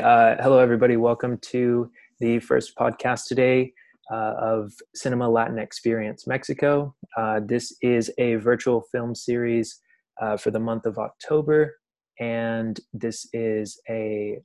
[0.00, 0.96] Uh, hello, everybody.
[0.96, 1.90] Welcome to
[2.20, 3.72] the first podcast today
[4.12, 6.94] uh, of Cinema Latin Experience Mexico.
[7.16, 9.80] Uh, this is a virtual film series
[10.20, 11.78] uh, for the month of October,
[12.20, 14.38] and this is a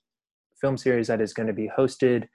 [0.62, 2.28] film series that is going to be hosted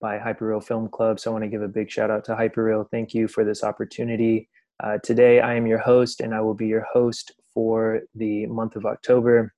[0.00, 1.20] by Hyperreal Film Club.
[1.20, 2.86] So I want to give a big shout out to Hyperreal.
[2.90, 4.48] Thank you for this opportunity.
[4.82, 8.74] Uh, today, I am your host, and I will be your host for the month
[8.76, 9.52] of October.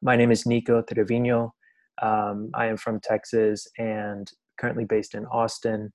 [0.00, 1.55] My name is Nico Trevino.
[2.02, 5.92] Um, I am from Texas and currently based in Austin.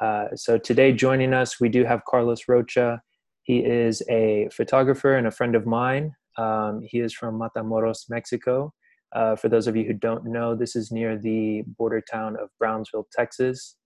[0.00, 3.00] Uh, so today, joining us, we do have Carlos Rocha.
[3.42, 6.14] He is a photographer and a friend of mine.
[6.38, 8.72] Um, he is from Matamoros, Mexico.
[9.14, 12.48] Uh, for those of you who don't know, this is near the border town of
[12.58, 13.76] Brownsville, Texas.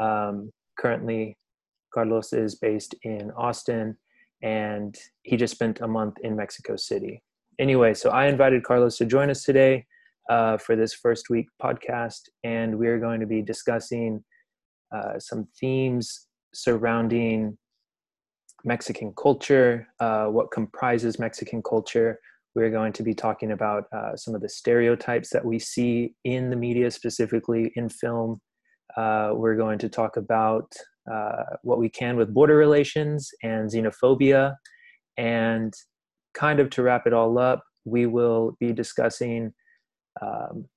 [0.00, 1.36] Um, currently,
[1.92, 3.96] Carlos is based in Austin,
[4.42, 7.22] and he just spent a month in Mexico City.
[7.60, 9.86] Anyway, so I invited Carlos to join us today
[10.30, 14.24] uh, for this first week podcast, and we're going to be discussing
[14.94, 17.58] uh, some themes surrounding
[18.64, 22.18] Mexican culture, uh, what comprises Mexican culture.
[22.54, 26.50] We're going to be talking about uh, some of the stereotypes that we see in
[26.50, 28.40] the media, specifically in film.
[28.96, 30.72] Uh, we're going to talk about
[31.12, 34.54] uh, what we can with border relations and xenophobia.
[35.18, 35.74] And
[36.34, 39.52] kind of to wrap it all up, we will be discussing
[40.20, 40.68] um,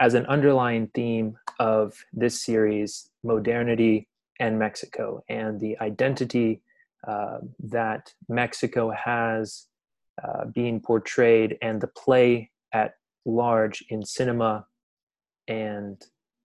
[0.00, 4.08] as an underlying theme of this series modernity
[4.40, 6.62] and Mexico and the identity
[7.06, 9.66] uh, that Mexico has
[10.22, 14.66] uh, being portrayed and the play at large in cinema
[15.46, 16.02] and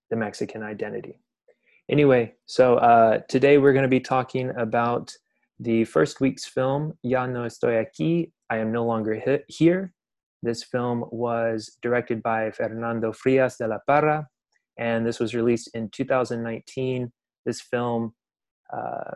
[0.10, 1.20] the Mexican identity.
[1.90, 5.14] Anyway, so uh, today we're going to be talking about
[5.60, 9.94] the first week's film, Ya no estoy aquí, I am no longer here,
[10.44, 14.28] this film was directed by Fernando Frias de la Parra,
[14.78, 17.12] and this was released in 2019.
[17.46, 18.14] This film
[18.72, 19.12] uh,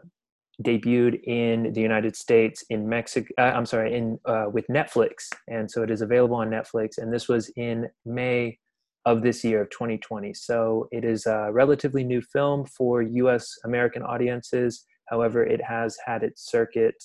[0.63, 3.27] debuted in the United States, in Mexico.
[3.37, 6.97] Uh, I'm sorry, in uh, with Netflix, and so it is available on Netflix.
[6.97, 8.57] And this was in May
[9.05, 10.33] of this year of 2020.
[10.33, 13.53] So it is a relatively new film for U.S.
[13.65, 14.85] American audiences.
[15.07, 16.95] However, it has had its circuit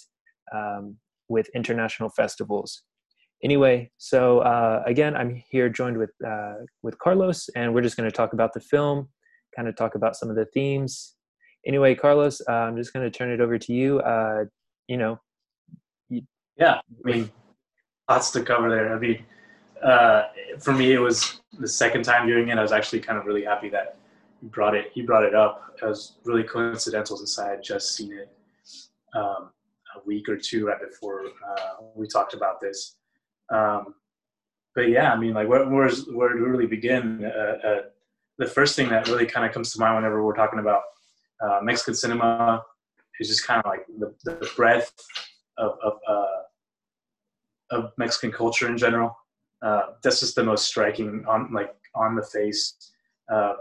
[0.53, 0.97] um,
[1.29, 2.83] with international festivals
[3.43, 8.09] anyway, so uh, again, I'm here joined with uh, with Carlos, and we're just going
[8.09, 9.09] to talk about the film,
[9.55, 11.15] kind of talk about some of the themes.
[11.67, 14.01] Anyway, Carlos, uh, I'm just going to turn it over to you.
[14.01, 14.45] Uh,
[14.89, 15.21] you know,
[16.11, 17.31] yeah, I mean,
[18.09, 18.95] lots to cover there.
[18.95, 19.25] I mean,
[19.83, 20.25] uh,
[20.59, 22.59] for me, it was the second time doing it.
[22.59, 23.97] I was actually kind of really happy that
[24.43, 24.91] you brought it.
[24.95, 25.75] You brought it up.
[25.81, 28.31] It was really coincidental since I had just seen it
[29.15, 29.51] um,
[29.97, 32.97] a week or two right before uh, we talked about this
[33.53, 33.95] um,
[34.75, 37.25] but yeah, I mean, like where, where's, where to really begin?
[37.25, 37.83] Uh, uh,
[38.39, 40.83] the first thing that really kind of comes to mind whenever we're talking about
[41.43, 42.63] uh, Mexican cinema
[43.21, 44.93] is just kind of like the, the breadth
[45.59, 46.43] of, of, uh,
[47.71, 49.17] of Mexican culture in general.
[49.61, 52.75] Uh, that's just the most striking on like on the face,
[53.33, 53.55] uh,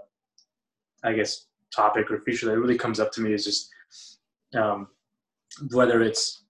[1.03, 3.69] I guess, topic or feature that really comes up to me is just
[4.55, 4.87] um,
[5.71, 6.45] whether it's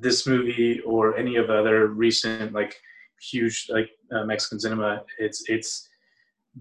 [0.00, 2.74] this movie or any of the other recent like
[3.20, 5.88] huge like uh, Mexican cinema, it's it's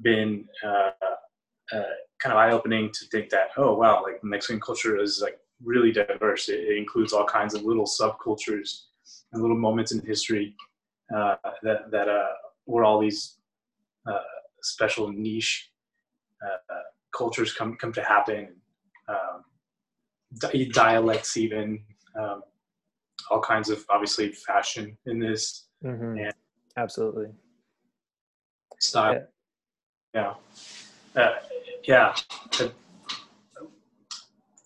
[0.02, 0.92] been uh,
[1.74, 1.84] uh,
[2.20, 5.92] kind of eye opening to think that oh wow like Mexican culture is like really
[5.92, 6.50] diverse.
[6.50, 8.86] It, it includes all kinds of little subcultures
[9.34, 10.56] and little moments in history
[11.16, 12.34] uh, that that uh,
[12.66, 13.38] where all these
[14.10, 14.20] uh,
[14.62, 15.72] special niche
[17.16, 18.56] cultures come come to happen.
[19.08, 19.44] Um,
[20.72, 21.84] dialects even
[22.20, 22.42] um,
[23.30, 25.68] all kinds of obviously fashion in this.
[25.84, 26.18] Mm-hmm.
[26.18, 26.34] and
[26.78, 27.28] absolutely.
[28.80, 29.14] Style.
[29.14, 29.24] Yeah.
[30.14, 30.34] Yeah,
[31.16, 31.36] uh,
[31.84, 32.16] yeah.
[32.58, 32.72] The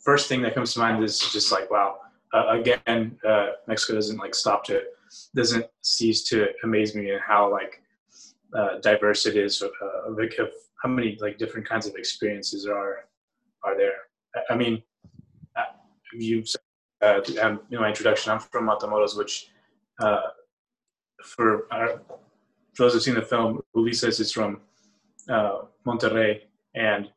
[0.03, 1.99] first thing that comes to mind is just like wow.
[2.33, 4.81] Uh, again uh, mexico doesn't like stop to
[5.35, 7.83] doesn't cease to amaze me in how like
[8.57, 10.49] uh, diverse it is uh, like of
[10.81, 13.05] how many like different kinds of experiences are
[13.63, 13.93] are there.
[14.49, 14.81] I mean
[15.55, 15.73] uh,
[16.13, 16.43] you
[17.03, 19.49] uh, and in my introduction, I'm from Matamoros, which
[19.99, 20.21] uh,
[21.23, 22.01] for, our,
[22.73, 24.61] for those who've seen the film, Ulises is from
[25.29, 26.41] uh, Monterrey
[26.75, 27.09] and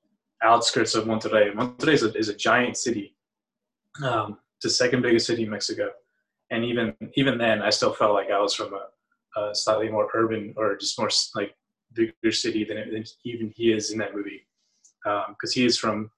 [0.42, 1.52] outskirts of Monterrey.
[1.54, 3.14] Monterrey is a, is a giant city.
[4.02, 5.90] Um, the second biggest city in Mexico.
[6.50, 10.08] And even even then, I still felt like I was from a, a slightly more
[10.14, 11.54] urban or just more like
[11.92, 14.46] bigger city than, it, than even he is in that movie,
[15.02, 16.10] because um, he is from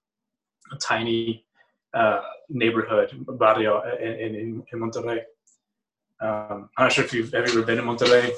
[0.73, 1.47] a tiny
[1.95, 5.21] uh, neighborhood barrio in, in, in Monterrey.
[6.21, 8.33] Um, I'm not sure if you've ever been in Monterrey.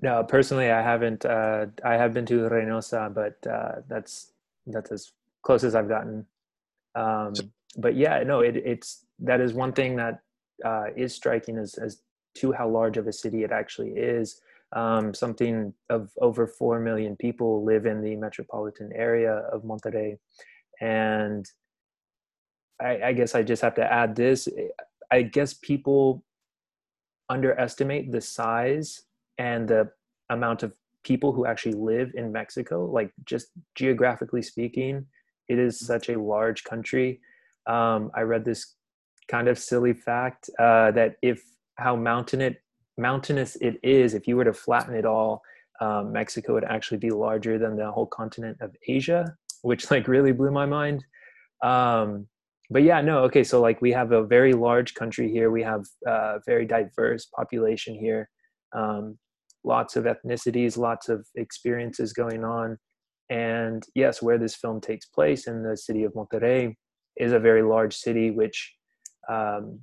[0.00, 1.24] No, personally, I haven't.
[1.24, 4.32] Uh, I have been to Reynosa, but uh, that's
[4.66, 5.12] that's as
[5.42, 6.26] close as I've gotten.
[6.94, 7.32] Um,
[7.78, 10.20] but yeah, no, it, it's that is one thing that
[10.64, 12.02] uh, is striking as as
[12.36, 14.40] to how large of a city it actually is.
[14.72, 20.18] Um, something of over four million people live in the metropolitan area of Monterrey,
[20.80, 21.46] and
[22.80, 24.48] I, I guess I just have to add this.
[25.10, 26.24] I guess people
[27.28, 29.02] underestimate the size
[29.38, 29.90] and the
[30.30, 30.74] amount of
[31.04, 32.84] people who actually live in Mexico.
[32.84, 35.06] Like just geographically speaking,
[35.48, 35.86] it is mm-hmm.
[35.86, 37.20] such a large country.
[37.66, 38.74] Um, I read this
[39.28, 41.42] kind of silly fact uh, that if
[41.76, 42.56] how mountain
[42.98, 45.42] mountainous it is, if you were to flatten it all,
[45.80, 50.32] um, Mexico would actually be larger than the whole continent of Asia, which like really
[50.32, 51.04] blew my mind.
[51.62, 52.26] Um,
[52.70, 53.44] but yeah, no, okay.
[53.44, 55.50] So like we have a very large country here.
[55.50, 58.28] We have a uh, very diverse population here.
[58.74, 59.18] Um,
[59.64, 62.78] lots of ethnicities, lots of experiences going on.
[63.30, 66.74] And yes, where this film takes place in the city of Monterrey
[67.16, 68.74] is a very large city, which
[69.28, 69.80] um,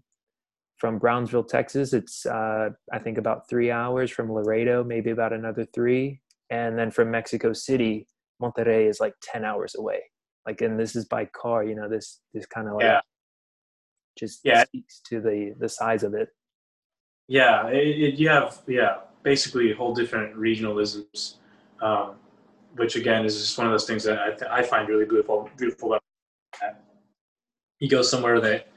[0.77, 4.11] from Brownsville, Texas, it's uh, I think about three hours.
[4.11, 6.19] From Laredo, maybe about another three,
[6.49, 8.07] and then from Mexico City,
[8.41, 10.01] Monterrey is like ten hours away
[10.45, 12.99] like and this is by car you know this this kind of like yeah.
[14.17, 14.63] just yeah.
[14.65, 16.29] speaks to the the size of it
[17.27, 21.35] yeah it, it, you have yeah basically whole different regionalisms
[21.81, 22.15] um,
[22.75, 25.49] which again is just one of those things that I, th- I find really beautiful
[25.57, 26.03] beautiful about
[26.61, 26.83] that.
[27.79, 28.67] you go somewhere that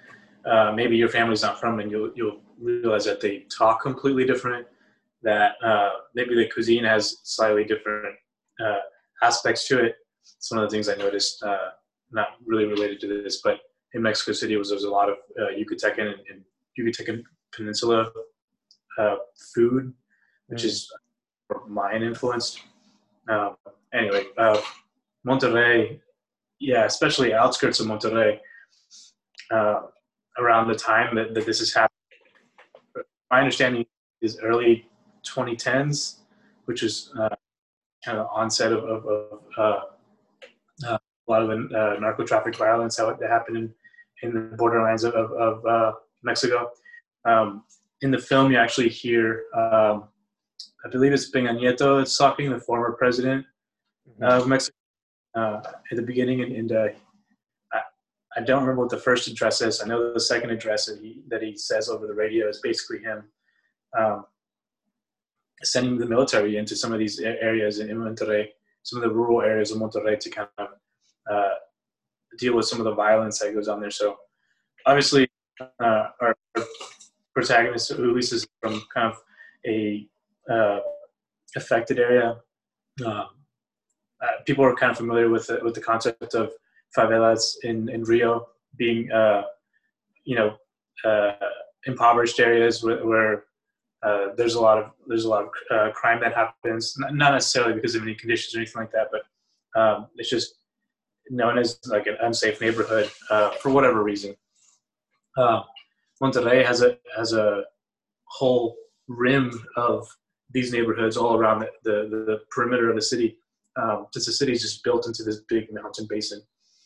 [0.45, 4.67] uh, maybe your family's not from and you'll you'll realize that they talk completely different
[5.23, 8.15] that uh, maybe the cuisine has slightly different
[8.65, 8.79] uh,
[9.23, 9.97] aspects to it
[10.37, 11.71] it's one of the things I noticed, uh,
[12.11, 13.61] not really related to this, but
[13.95, 16.43] in Mexico City was there was a lot of uh, Yucatecan and, and
[16.79, 17.23] Yucatecan
[17.55, 18.11] Peninsula
[18.99, 19.17] uh,
[19.55, 19.93] food,
[20.49, 20.67] which mm.
[20.67, 20.91] is
[21.69, 22.61] Mayan influenced.
[23.29, 23.57] Um,
[23.93, 24.61] anyway, uh,
[25.27, 26.01] Monterrey,
[26.61, 28.39] yeah, especially outskirts of Monterrey,
[29.51, 29.81] uh,
[30.39, 31.91] around the time that, that this is happening.
[33.31, 33.87] My understanding
[34.21, 34.89] is early
[35.27, 36.19] 2010s,
[36.67, 37.35] which is uh,
[38.05, 39.07] kind of onset of, of,
[39.59, 39.83] of
[40.85, 43.75] uh, a lot of the uh, narco traffic violence that happened in,
[44.23, 45.93] in the borderlands of, of, of uh,
[46.23, 46.71] Mexico.
[47.25, 47.65] Um,
[48.03, 50.05] in the film, you actually hear, um,
[50.85, 53.45] I believe it's Peña Nieto that's talking, the former president
[54.09, 54.25] mm-hmm.
[54.25, 54.77] of Mexico,
[55.35, 56.43] uh, at the beginning.
[56.43, 56.89] And, and uh,
[57.73, 57.81] I,
[58.37, 59.83] I, don't remember what the first address is.
[59.83, 63.01] I know the second address that he, that he says over the radio is basically
[63.01, 63.25] him
[63.99, 64.27] um,
[65.63, 68.49] sending the military into some of these areas in Monterrey
[68.87, 70.69] some of the rural areas of Monterrey to kind of
[71.29, 71.55] uh,
[72.39, 73.91] deal with some of the violence that goes on there.
[73.91, 74.17] So
[74.87, 75.29] obviously,
[75.61, 76.37] uh, our
[77.35, 79.19] protagonist Ulysses is from kind of
[79.67, 80.07] a
[80.49, 80.79] uh,
[81.57, 82.37] affected area.
[83.05, 83.27] Um,
[84.23, 86.53] uh, people are kind of familiar with the, with the concept of
[86.97, 88.47] favelas in, in Rio
[88.77, 89.43] being, uh,
[90.25, 90.57] you know,
[91.05, 91.33] uh,
[91.87, 93.45] impoverished areas where, where
[94.07, 97.75] uh, there's a lot of there's a lot of uh, crime that happens, not necessarily
[97.75, 99.23] because of any conditions or anything like that, but
[99.81, 100.59] um, it's just
[101.29, 104.37] known as like an unsafe neighborhood uh, for whatever reason.
[105.37, 105.63] Uh,
[106.23, 107.65] Monterrey has a has a
[108.27, 108.77] whole
[109.09, 110.07] rim of
[110.51, 113.39] these neighborhoods all around the, the, the perimeter of the city.
[113.77, 116.41] Um, since the city is just built into this big mountain basin.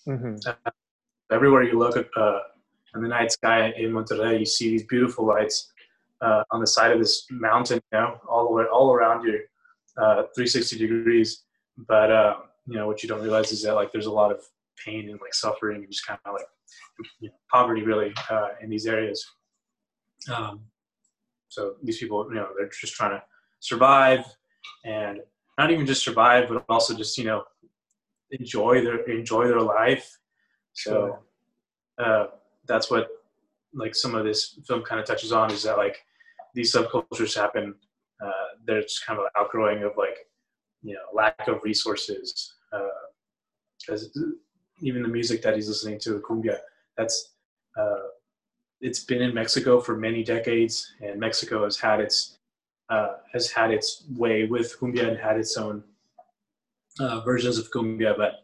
[0.09, 0.37] Mm-hmm.
[0.47, 0.71] Uh,
[1.31, 2.39] everywhere you look uh,
[2.95, 5.71] in the night sky in Monterrey, you see these beautiful lights
[6.23, 9.41] uh, on the side of this mountain, you know, all the way, all around you,
[9.97, 11.45] uh, 360 degrees.
[11.89, 12.37] But uh,
[12.67, 14.43] you know, what you don't realize is that like there's a lot of
[14.85, 16.47] pain and like suffering and just kind of like
[17.21, 19.25] you know, poverty really uh, in these areas.
[20.33, 20.61] Um,
[21.49, 23.23] so these people, you know, they're just trying to
[23.61, 24.25] survive
[24.85, 25.21] and
[25.59, 27.45] not even just survive, but also just you know
[28.31, 30.19] enjoy their enjoy their life.
[30.73, 31.19] So
[31.99, 32.27] uh,
[32.67, 33.09] that's what
[33.75, 36.05] like some of this film kind of touches on is that like
[36.55, 37.75] these subcultures happen,
[38.25, 40.17] uh, there's kind of outgrowing of like,
[40.83, 42.55] you know, lack of resources.
[43.79, 44.31] Because uh,
[44.81, 46.59] even the music that he's listening to, cumbia,
[46.97, 47.35] that's
[47.79, 48.09] uh,
[48.81, 52.39] it's been in Mexico for many decades, and Mexico has had its
[52.89, 55.83] uh, has had its way with cumbia and had its own
[56.99, 58.43] uh, versions of cumbia, but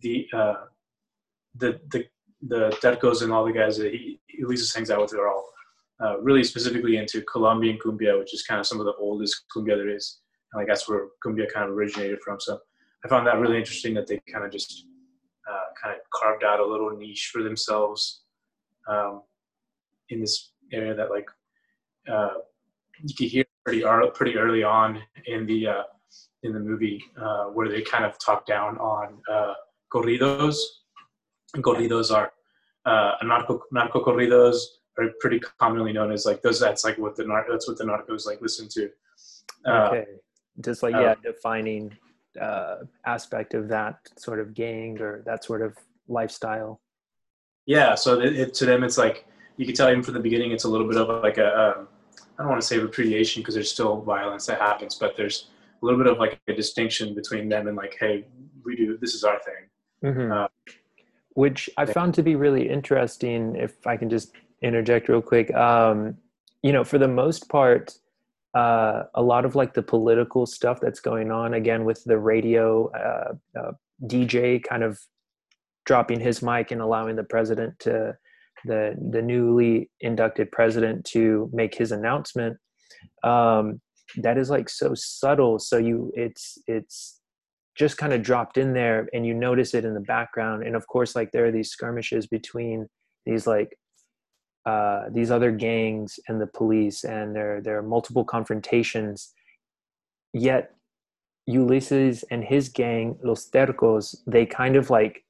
[0.00, 0.54] the uh,
[1.56, 2.04] the the
[2.42, 4.42] the Tercos and all the guys that he, he
[4.74, 5.50] hangs out with are all
[6.02, 9.76] uh, really specifically into Colombian cumbia, which is kind of some of the oldest cumbia
[9.76, 10.20] there is.
[10.52, 12.38] And like that's where cumbia kind of originated from.
[12.40, 12.58] So
[13.04, 14.86] I found that really interesting that they kind of just
[15.50, 18.22] uh, kind of carved out a little niche for themselves
[18.88, 19.22] um,
[20.08, 21.26] in this area that like
[22.10, 22.34] uh,
[23.02, 25.82] you can hear pretty pretty early on in the uh,
[26.42, 29.54] in the movie uh, where they kind of talk down on uh,
[29.92, 30.56] corridos.
[31.54, 32.32] And corridos are
[32.84, 34.56] uh, narco narco corridos
[34.98, 36.60] are pretty commonly known as like those.
[36.60, 38.90] That's like what the that's what the narcos like listen to.
[39.66, 40.04] Uh, okay,
[40.60, 41.96] just like yeah, defining
[42.40, 42.76] uh,
[43.06, 45.76] aspect of that sort of gang or that sort of
[46.08, 46.80] lifestyle.
[47.66, 49.26] Yeah, so it, it, to them, it's like
[49.56, 51.88] you can tell even from the beginning, it's a little bit of like a um,
[52.38, 55.48] I don't want to say repudiation because there's still violence that happens, but there's
[55.82, 58.24] a little bit of like a distinction between them and like, hey,
[58.64, 60.12] we do this is our thing.
[60.12, 60.32] Mm-hmm.
[60.32, 60.46] Uh,
[61.34, 63.56] Which I found to be really interesting.
[63.56, 66.16] If I can just interject real quick, um,
[66.62, 67.94] you know, for the most part,
[68.54, 72.90] uh, a lot of like the political stuff that's going on again with the radio
[72.92, 73.72] uh, uh
[74.06, 74.98] DJ kind of
[75.84, 78.16] dropping his mic and allowing the president to
[78.64, 82.56] the the newly inducted president to make his announcement
[83.22, 83.80] um,
[84.16, 85.58] that is like so subtle.
[85.58, 87.20] So you it's it's
[87.76, 90.64] just kind of dropped in there and you notice it in the background.
[90.64, 92.88] And of course like there are these skirmishes between
[93.24, 93.78] these like
[94.68, 99.32] uh, these other gangs and the police and there there are multiple confrontations.
[100.32, 100.62] Yet
[101.46, 105.24] ulysses and his gang los tercos they kind of like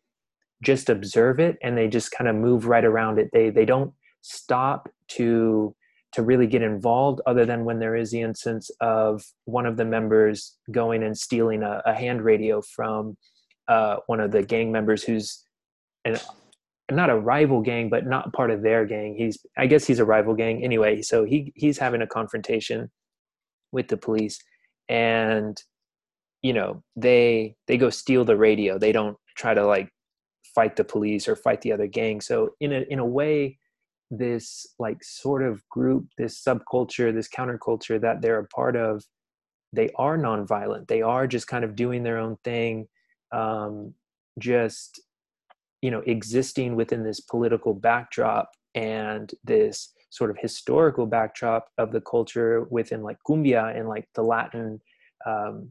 [0.61, 3.29] just observe it and they just kind of move right around it.
[3.33, 3.93] They they don't
[4.23, 5.75] stop to
[6.15, 9.85] to really get involved other than when there is the instance of one of the
[9.85, 13.17] members going and stealing a, a hand radio from
[13.69, 15.45] uh, one of the gang members who's
[16.05, 16.17] an,
[16.91, 19.15] not a rival gang but not part of their gang.
[19.17, 22.91] He's i guess he's a rival gang anyway so he he's having a confrontation
[23.73, 24.39] with the police.
[24.89, 25.61] And
[26.43, 28.79] you know they they go steal the radio.
[28.79, 29.91] They don't try to like
[30.55, 32.21] fight the police or fight the other gang.
[32.21, 33.59] So in a in a way
[34.11, 39.05] this like sort of group this subculture this counterculture that they're a part of
[39.73, 40.89] they are nonviolent.
[40.89, 42.89] They are just kind of doing their own thing
[43.33, 43.95] um,
[44.39, 45.01] just
[45.83, 52.01] you know existing within this political backdrop and this sort of historical backdrop of the
[52.01, 54.81] culture within like cumbia and like the latin
[55.27, 55.69] um,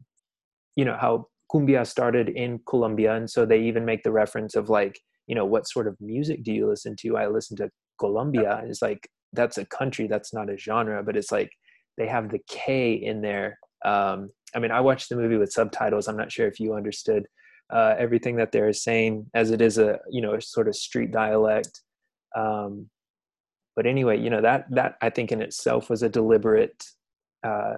[0.76, 4.68] you know how cumbia started in Colombia, and so they even make the reference of
[4.68, 7.16] like, you know, what sort of music do you listen to?
[7.16, 8.62] I listen to Colombia.
[8.66, 11.50] It's like that's a country, that's not a genre, but it's like
[11.96, 13.58] they have the K in there.
[13.84, 16.08] Um, I mean, I watched the movie with subtitles.
[16.08, 17.26] I'm not sure if you understood
[17.70, 21.12] uh, everything that they're saying, as it is a you know a sort of street
[21.12, 21.82] dialect.
[22.36, 22.88] Um,
[23.76, 26.82] but anyway, you know that that I think in itself was a deliberate
[27.44, 27.76] uh,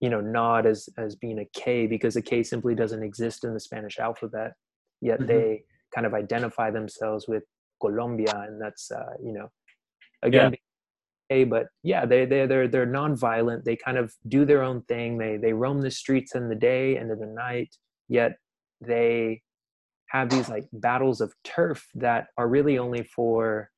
[0.00, 3.54] you know nod as as being a K because a K simply doesn't exist in
[3.54, 4.52] the Spanish alphabet.
[5.00, 5.28] Yet mm-hmm.
[5.28, 5.62] they
[5.94, 7.44] kind of identify themselves with
[7.80, 9.50] Colombia, and that's uh, you know
[10.22, 10.54] again.
[11.30, 11.44] Yeah.
[11.44, 13.64] but yeah, they they they're they're nonviolent.
[13.64, 15.16] They kind of do their own thing.
[15.16, 17.74] They they roam the streets in the day and in the night.
[18.08, 18.32] Yet
[18.80, 19.42] they
[20.08, 23.70] have these like battles of turf that are really only for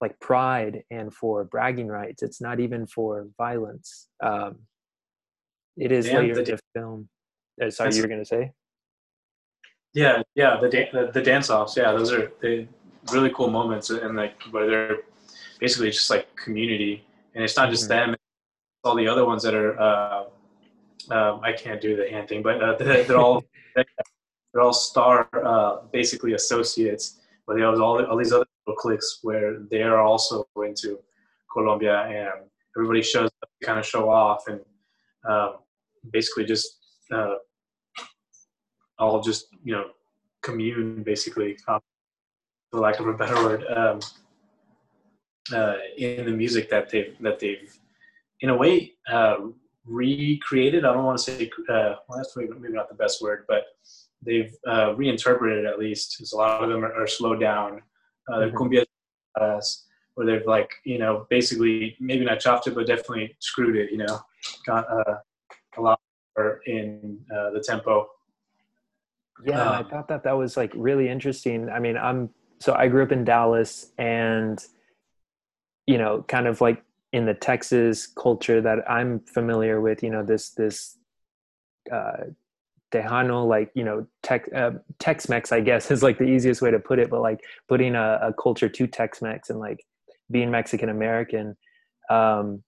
[0.00, 2.22] like pride and for bragging rights.
[2.22, 4.08] It's not even for violence.
[4.22, 4.60] Um,
[5.76, 7.08] it is Damn, later the, the film.
[7.62, 8.52] Uh, sorry, you were gonna say.
[9.92, 11.76] Yeah, yeah, the the, the dance offs.
[11.76, 12.66] Yeah, those are the
[13.12, 14.98] really cool moments, and like where they're
[15.58, 17.04] basically just like community,
[17.34, 18.10] and it's not just mm-hmm.
[18.10, 18.16] them.
[18.84, 19.78] all the other ones that are.
[19.80, 20.24] Uh,
[21.10, 23.42] um, I can't do the hand thing, but uh, they're, they're all
[24.52, 27.20] they're all star uh, basically associates.
[27.46, 30.98] But have all all these other little cliques where they are also into
[31.52, 34.60] Colombia, and everybody shows up to kind of show off and
[35.28, 35.56] um,
[36.12, 36.78] basically just
[37.12, 37.34] uh,
[38.98, 39.86] all just you know
[40.42, 41.80] commune basically, um,
[42.70, 44.00] for lack of a better word, um,
[45.52, 47.76] uh, in the music that they've that they've
[48.40, 49.36] in a way uh,
[49.84, 50.84] recreated.
[50.84, 53.64] I don't want to say uh, well, that's maybe not the best word, but
[54.24, 57.82] they've uh, reinterpreted at least because a lot of them are, are slowed down.
[58.30, 58.56] Uh, mm-hmm.
[58.56, 58.84] cumbia
[60.14, 63.96] where they've like you know basically maybe not chopped it but definitely screwed it you
[63.96, 64.20] know
[64.66, 65.14] got uh,
[65.78, 65.98] a lot
[66.36, 68.06] more in uh, the tempo
[69.44, 72.28] yeah um, i thought that that was like really interesting i mean i'm
[72.60, 74.66] so i grew up in dallas and
[75.86, 80.22] you know kind of like in the texas culture that i'm familiar with you know
[80.22, 80.98] this this
[81.90, 82.24] uh
[82.92, 86.78] Tejano, like you know, tech, uh, Tex-Mex, I guess is like the easiest way to
[86.78, 87.10] put it.
[87.10, 89.84] But like putting a, a culture to Tex-Mex and like
[90.30, 91.56] being Mexican American,
[92.10, 92.62] um,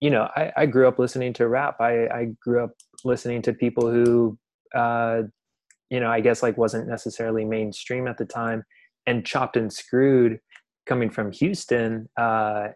[0.00, 1.76] you know, I, I, grew up listening to rap.
[1.80, 2.70] I, I grew up
[3.04, 4.38] listening to people who,
[4.74, 5.22] uh,
[5.90, 8.64] you know, I guess like wasn't necessarily mainstream at the time.
[9.06, 10.40] And Chopped and Screwed,
[10.86, 12.68] coming from Houston, uh,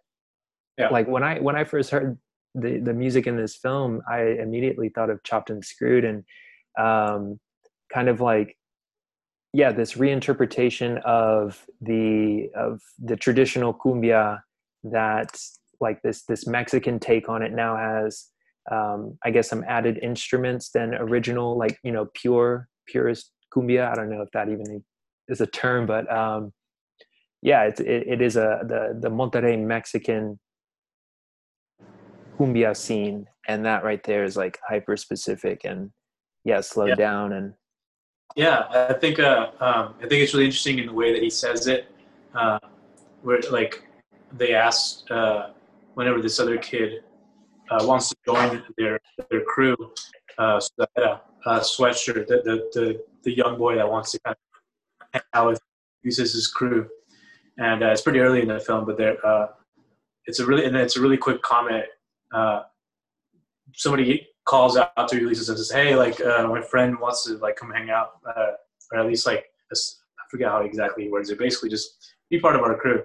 [0.78, 0.88] yeah.
[0.88, 2.18] like when I when I first heard
[2.54, 6.24] the the music in this film, I immediately thought of Chopped and Screwed, and
[6.78, 7.38] um,
[7.92, 8.56] kind of like
[9.54, 14.40] yeah, this reinterpretation of the of the traditional cumbia
[14.82, 15.38] that
[15.80, 18.26] like this this Mexican take on it now has
[18.70, 23.90] um, I guess some added instruments than original like you know pure purest cumbia.
[23.90, 24.82] I don't know if that even
[25.28, 26.52] is a term, but um,
[27.40, 30.40] yeah, it, it is a the the Monterrey Mexican
[32.36, 35.92] cumbia scene, and that right there is like hyper specific and
[36.44, 36.94] yeah, slowed yeah.
[36.94, 37.54] down and
[38.36, 41.30] yeah, I think uh, um, I think it's really interesting in the way that he
[41.30, 41.86] says it,
[42.34, 42.58] uh,
[43.22, 43.86] where like
[44.32, 45.50] they asked uh,
[45.94, 47.04] whenever this other kid
[47.70, 48.98] uh, wants to join their
[49.30, 49.76] their crew,
[50.38, 50.60] uh,
[50.96, 51.18] uh,
[51.60, 55.60] sweatshirt, the, the, the the young boy that wants to kind of hang out with
[56.02, 56.88] uses his crew,
[57.58, 59.46] and uh, it's pretty early in the film, but there uh,
[60.26, 61.84] it's a really and it's a really quick comment.
[62.32, 62.62] Uh,
[63.76, 67.56] somebody calls out to Ulysses and says, "Hey, like uh, my friend wants to like
[67.56, 68.52] come hang out, uh,
[68.92, 69.76] or at least like I
[70.30, 71.38] forget how exactly he words it.
[71.38, 73.02] Basically, just be part of our crew."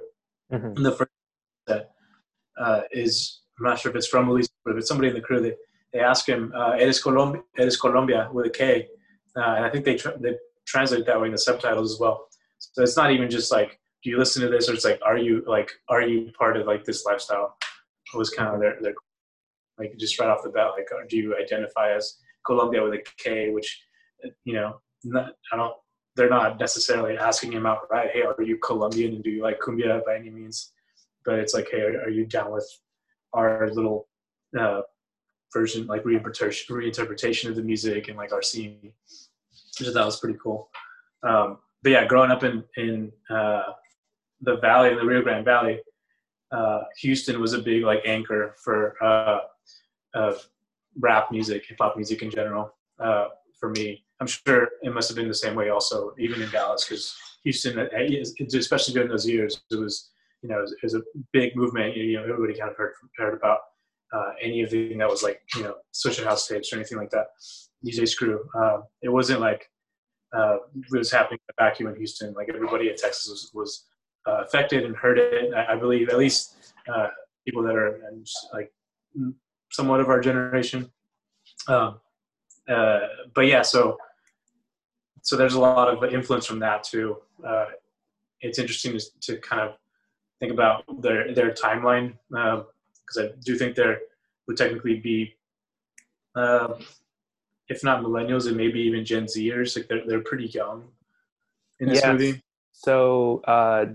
[0.51, 0.77] Mm-hmm.
[0.77, 1.11] And the first
[1.67, 1.91] that
[2.59, 5.21] uh, is I'm not sure if it's from Ulysses, but if it's somebody in the
[5.21, 5.55] crew, they
[5.93, 8.87] they ask him, uh, "Eres Colombia?" Eres Colombia with a K,
[9.37, 12.27] uh, and I think they tra- they translate that way in the subtitles as well.
[12.59, 15.17] So it's not even just like, "Do you listen to this?" or it's like, "Are
[15.17, 17.57] you like Are you part of like this lifestyle?"
[18.13, 18.93] It was kind of their their
[19.79, 23.49] like just right off the bat, like, do you identify as Colombia with a K,
[23.51, 23.81] which,
[24.43, 25.73] you know, not, I don't,
[26.15, 30.03] they're not necessarily asking him outright, hey, are you Colombian and do you like cumbia
[30.05, 30.73] by any means?
[31.25, 32.67] But it's like, hey, are, you down with
[33.33, 34.07] our little
[34.59, 34.81] uh,
[35.53, 38.91] version, like reinterpretation, reinterpretation of the music and like our scene?
[39.81, 40.69] I thought was pretty cool.
[41.23, 43.63] Um, but yeah, growing up in in uh,
[44.41, 45.79] the valley, in the Rio Grande Valley,
[46.51, 49.39] uh, Houston was a big like anchor for uh,
[50.13, 50.47] of
[50.99, 52.73] rap music, hip hop music in general.
[52.99, 53.27] Uh,
[53.59, 56.85] for me, I'm sure it must have been the same way also, even in Dallas,
[56.85, 57.87] because Houston, uh,
[58.53, 60.09] especially during those years, it was
[60.41, 61.01] you know it was, a
[61.33, 61.95] big movement.
[61.95, 63.59] You know, everybody kind of heard heard about
[64.13, 67.27] uh, anything that was like you know Swishahouse tapes or anything like that.
[67.85, 68.41] DJ Screw.
[68.57, 69.69] Uh, it wasn't like
[70.35, 72.33] uh, it was happening back here in Houston.
[72.33, 73.85] Like everybody in Texas was, was
[74.27, 75.53] uh, affected and heard it.
[75.53, 77.07] I, I believe at least uh,
[77.45, 77.99] people that are
[78.53, 78.71] like
[79.71, 80.91] somewhat of our generation.
[81.67, 81.99] Um,
[82.67, 82.99] uh,
[83.33, 83.97] but yeah, so
[85.21, 87.17] so there's a lot of influence from that too.
[87.45, 87.65] Uh,
[88.41, 89.75] it's interesting to, to, kind of
[90.39, 93.99] think about their their timeline because um, I do think there
[94.47, 95.35] would technically be,
[96.35, 96.73] uh,
[97.67, 99.75] if not millennials, and maybe even Gen Zers.
[99.75, 100.87] Like they're they're pretty young
[101.79, 102.11] in this yes.
[102.11, 102.41] movie.
[102.71, 103.87] So uh,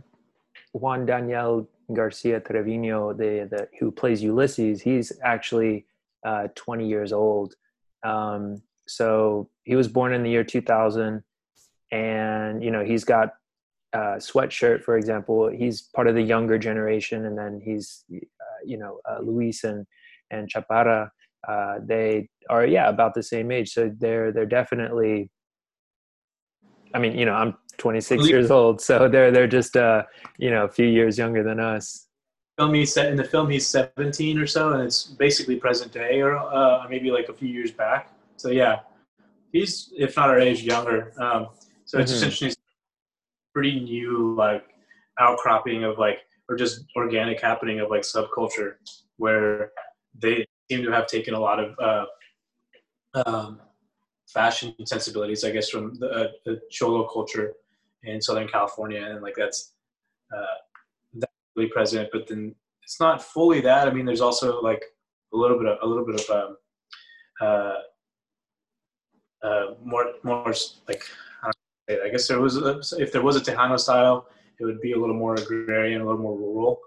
[0.72, 5.87] Juan Daniel Garcia Trevino, the, the who plays Ulysses, he's actually
[6.25, 7.55] uh, 20 years old.
[8.03, 11.23] Um, so he was born in the year 2000,
[11.90, 13.35] and you know he's got
[13.92, 15.49] uh, sweatshirt, for example.
[15.49, 19.87] He's part of the younger generation, and then he's uh, you know uh, Luis and
[20.31, 21.11] and Chaparra.
[21.47, 25.31] Uh, they are yeah about the same age, so they're they're definitely.
[26.92, 30.04] I mean, you know, I'm 26 years old, so they're they're just uh,
[30.38, 32.06] you know a few years younger than us.
[32.58, 36.20] Film he's set in the film he's 17 or so, and it's basically present day
[36.20, 38.12] or uh, maybe like a few years back.
[38.37, 38.80] So yeah,
[39.52, 41.12] he's if not our age younger.
[41.20, 41.48] Um,
[41.84, 42.24] so it's mm-hmm.
[42.24, 42.54] interesting,
[43.52, 44.64] pretty new like
[45.18, 48.74] outcropping of like or just organic happening of like subculture
[49.16, 49.72] where
[50.18, 52.04] they seem to have taken a lot of uh,
[53.26, 53.60] um,
[54.28, 57.54] fashion sensibilities, I guess, from the, uh, the cholo culture
[58.04, 59.72] in Southern California, and like that's
[60.34, 60.58] uh,
[61.14, 62.08] that's really present.
[62.12, 63.88] But then it's not fully that.
[63.88, 64.84] I mean, there's also like
[65.32, 66.56] a little bit of a little bit of um,
[67.40, 67.74] uh,
[69.46, 70.54] uh, more more
[70.88, 71.02] like
[71.42, 71.50] I,
[72.06, 74.28] I guess there was a, if there was a Tejano style,
[74.60, 76.80] it would be a little more agrarian, a little more rural.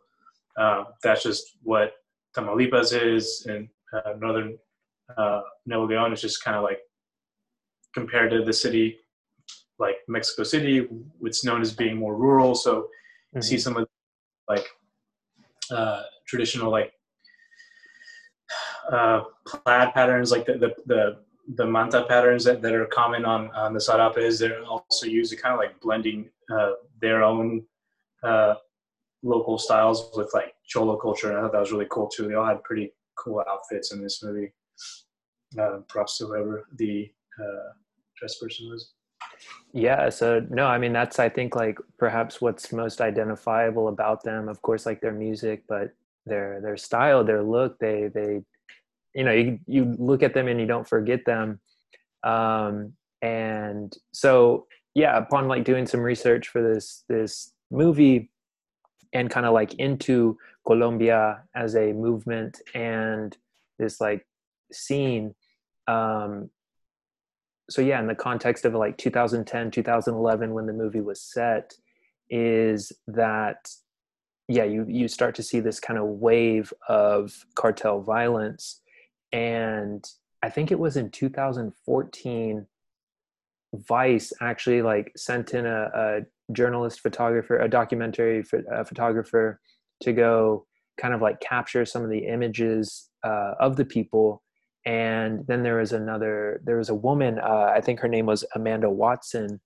[0.58, 1.94] Uh, that's just what
[2.36, 4.58] Tamaulipas is, and uh, northern
[5.16, 6.80] uh, Nuevo Leon is just kind of like
[7.94, 8.98] compared to the city
[9.80, 10.88] like Mexico City,
[11.22, 12.56] it's known as being more rural.
[12.56, 13.38] So mm-hmm.
[13.38, 13.88] you see some of
[14.48, 14.66] like
[15.72, 16.94] uh, traditional like
[18.92, 21.18] uh, plaid patterns, like the the the,
[21.56, 24.40] the manta patterns that, that are common on on the sarapes.
[24.40, 27.64] They're also used to kind of like blending uh, their own
[28.24, 28.56] uh,
[29.24, 31.30] local styles with like cholo culture.
[31.30, 32.28] And I thought that was really cool too.
[32.28, 34.54] They all had pretty cool outfits in this movie.
[35.58, 37.10] Uh, props to whoever the
[37.42, 37.72] uh,
[38.18, 38.94] dress person was.
[39.74, 44.50] Yeah, so no, I mean that's I think like perhaps what's most identifiable about them.
[44.50, 45.92] Of course, like their music, but
[46.26, 47.78] their their style, their look.
[47.80, 48.42] They they
[49.14, 51.60] you know you you look at them and you don't forget them
[52.24, 58.30] um and so yeah upon like doing some research for this this movie
[59.14, 63.38] and kind of like into colombia as a movement and
[63.80, 64.26] this like
[64.72, 65.34] scene
[65.88, 66.50] um
[67.70, 71.74] so yeah in the context of like 2010 2011 when the movie was set
[72.30, 73.70] is that
[74.48, 78.82] yeah you you start to see this kind of wave of cartel violence.
[79.34, 80.06] And
[80.42, 82.66] i think it was in 2014
[83.74, 86.20] vice actually like sent in a, a
[86.54, 89.60] journalist photographer a documentary a photographer
[90.02, 90.66] to go
[90.98, 94.42] kind of like capture some of the images uh, of the people
[94.88, 98.44] and then there was another there was a woman uh, i think her name was
[98.56, 99.60] amanda watson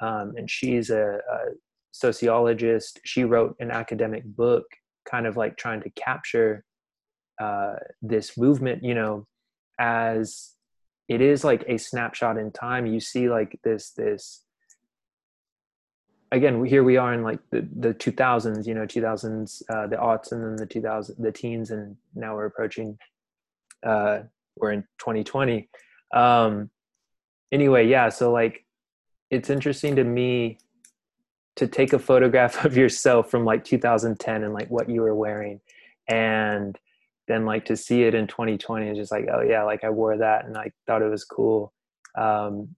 [0.00, 1.38] um, and she's a, a,
[1.92, 3.00] sociologist.
[3.04, 4.64] She wrote an academic book
[5.04, 6.64] kind of like trying to capture
[7.40, 9.26] uh, this movement you know
[9.78, 10.52] as
[11.08, 12.86] it is like a snapshot in time.
[12.86, 14.42] You see like this this
[16.30, 20.32] again here we are in like the, the 2000s you know 2000s uh, the aughts
[20.32, 22.98] and then the 2000 the teens and now we're approaching
[23.84, 24.20] uh,
[24.56, 25.68] we're in 2020
[26.14, 26.70] um
[27.52, 28.64] anyway yeah so like
[29.30, 30.58] it's interesting to me
[31.56, 35.60] to take a photograph of yourself from like 2010 and like what you were wearing.
[36.08, 36.78] And
[37.28, 40.18] then like to see it in 2020 is just like oh yeah like i wore
[40.18, 41.72] that and i thought it was cool.
[42.18, 42.74] Um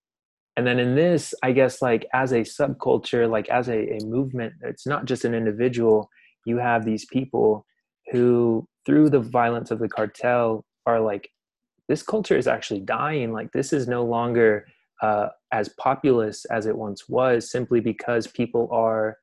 [0.57, 4.53] and then in this i guess like as a subculture like as a, a movement
[4.63, 6.09] it's not just an individual.
[6.45, 7.67] You have these people
[8.13, 11.31] who through the violence of the cartel are like
[11.89, 14.67] this culture is actually dying like this is no longer
[15.03, 19.19] uh, as populous as it once was simply because people are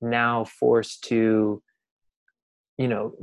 [0.00, 1.62] now forced to
[2.78, 3.14] you know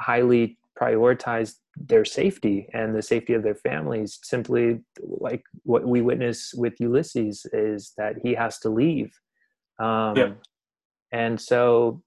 [0.00, 6.52] highly prioritize their safety and the safety of their families simply like what we witness
[6.54, 9.12] with ulysses is that he has to leave
[9.78, 10.32] um, yeah.
[11.12, 12.02] and so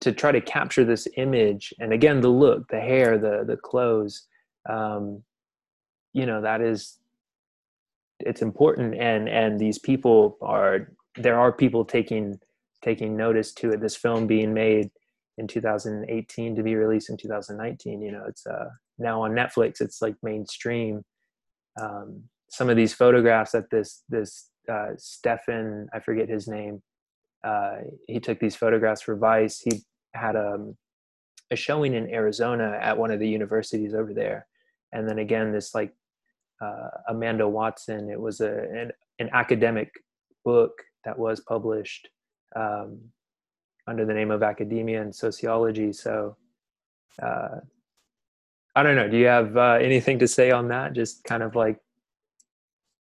[0.00, 4.26] to try to capture this image and again the look the hair the the clothes
[4.68, 5.22] um,
[6.12, 6.98] you know that is
[8.20, 8.94] it's important.
[8.94, 12.38] And and these people are there are people taking
[12.82, 13.80] taking notice to it.
[13.80, 14.90] This film being made
[15.38, 18.68] in 2018 to be released in 2019 you know it's uh
[18.98, 21.02] now on netflix it's like mainstream.
[21.80, 26.82] Um some of these photographs that this this uh stefan i forget his name
[27.44, 27.76] uh
[28.08, 29.60] he took these photographs for vice.
[29.60, 29.82] He
[30.14, 30.76] had a um,
[31.50, 34.46] a showing in arizona at one of the universities over there
[34.92, 35.92] and then again this like
[36.60, 38.10] uh, Amanda Watson.
[38.10, 39.92] It was a an, an, academic
[40.44, 40.72] book
[41.04, 42.08] that was published
[42.56, 42.98] um,
[43.86, 45.92] under the name of Academia and Sociology.
[45.92, 46.36] So
[47.22, 47.60] uh,
[48.74, 49.08] I don't know.
[49.08, 50.92] Do you have uh, anything to say on that?
[50.92, 51.78] Just kind of like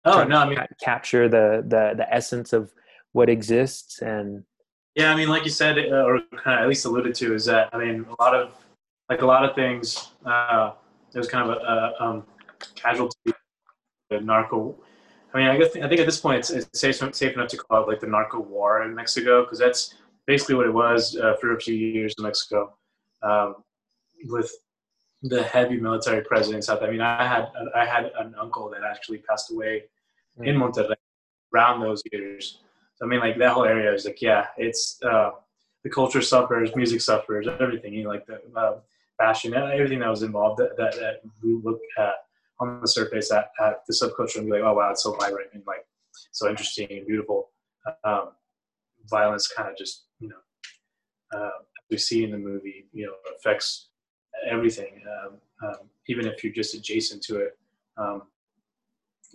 [0.06, 2.74] oh no, I mean capture the the the essence of
[3.14, 4.44] what exists and
[4.96, 7.46] yeah, I mean, like you said, uh, or kind of at least alluded to, is
[7.46, 8.54] that I mean, a lot of
[9.10, 10.12] like a lot of things.
[11.16, 12.24] Uh, was kind of a, a um,
[12.76, 13.34] casualty
[14.10, 14.76] the narco.
[15.34, 17.58] I mean, I guess I think at this point it's, it's safe, safe enough to
[17.58, 21.36] call it like the narco war in Mexico because that's basically what it was uh,
[21.40, 22.78] for a few years in Mexico,
[23.22, 23.56] um,
[24.26, 24.52] with
[25.24, 26.70] the heavy military presence.
[26.70, 29.84] I mean, I had I had an uncle that actually passed away
[30.38, 30.48] mm-hmm.
[30.48, 30.96] in Monterrey
[31.54, 32.60] around those years.
[32.96, 35.32] So I mean, like that whole area is like, yeah, it's uh,
[35.84, 37.94] the culture suffers, music suffers, everything.
[37.94, 38.80] You know, like the uh,
[39.18, 42.14] fashion, everything that was involved that, that, that we look at
[42.60, 45.50] on the surface at, at the subculture and be like, oh wow, it's so vibrant
[45.54, 45.86] and like
[46.32, 47.50] so interesting and beautiful.
[48.04, 48.30] Um,
[49.10, 51.50] violence kind of just you know uh,
[51.90, 53.90] we see in the movie, you know, affects
[54.50, 57.58] everything, um, um, even if you're just adjacent to it.
[57.98, 58.24] Um,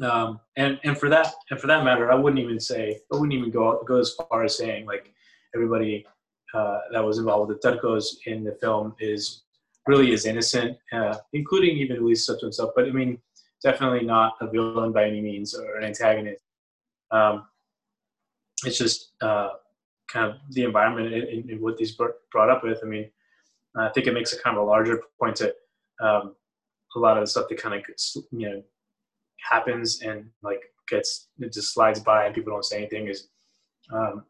[0.03, 3.35] um, and and for that and for that matter, I wouldn't even say I wouldn't
[3.35, 5.13] even go go as far as saying like
[5.55, 6.07] everybody
[6.55, 9.43] uh, that was involved with the Tercos in the film is
[9.87, 12.71] really is innocent, uh, including even at Luis Soto himself.
[12.77, 13.19] But I mean,
[13.63, 16.43] definitely not a villain by any means or an antagonist.
[17.11, 17.47] Um,
[18.65, 19.51] it's just uh,
[20.09, 22.79] kind of the environment and, what these brought up with.
[22.83, 23.11] I mean,
[23.77, 25.55] I think it makes a kind of a larger point to
[26.03, 26.35] um,
[26.97, 27.85] a lot of the stuff that kind of
[28.33, 28.63] you know
[29.49, 33.29] happens and like gets it just slides by and people don't say anything is
[33.93, 34.25] um,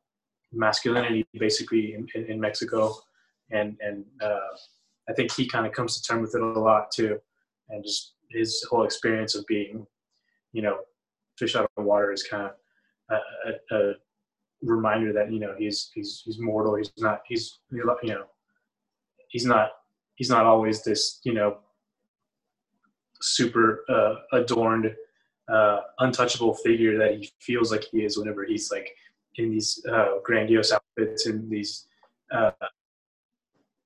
[0.53, 2.95] masculinity basically in, in, in, Mexico
[3.51, 4.39] and and uh,
[5.11, 7.19] I think he kind of comes to terms with it a lot too,
[7.69, 9.87] and just his whole experience of being,
[10.53, 10.79] you know,
[11.37, 12.53] fish out of water is kind of
[13.11, 13.95] a, a, a
[14.63, 16.77] reminder that you know he's he's he's mortal.
[16.77, 18.25] He's not he's you know
[19.29, 19.71] he's not
[20.15, 21.59] he's not always this you know
[23.21, 24.95] super uh, adorned,
[25.53, 28.95] uh, untouchable figure that he feels like he is whenever he's like
[29.37, 31.87] in these uh, grandiose outfits and these
[32.33, 32.51] uh,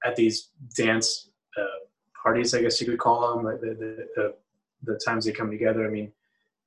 [0.05, 1.87] at these dance uh,
[2.23, 4.35] parties, I guess you could call them, like the, the, the,
[4.83, 5.87] the times they come together.
[5.87, 6.13] I mean,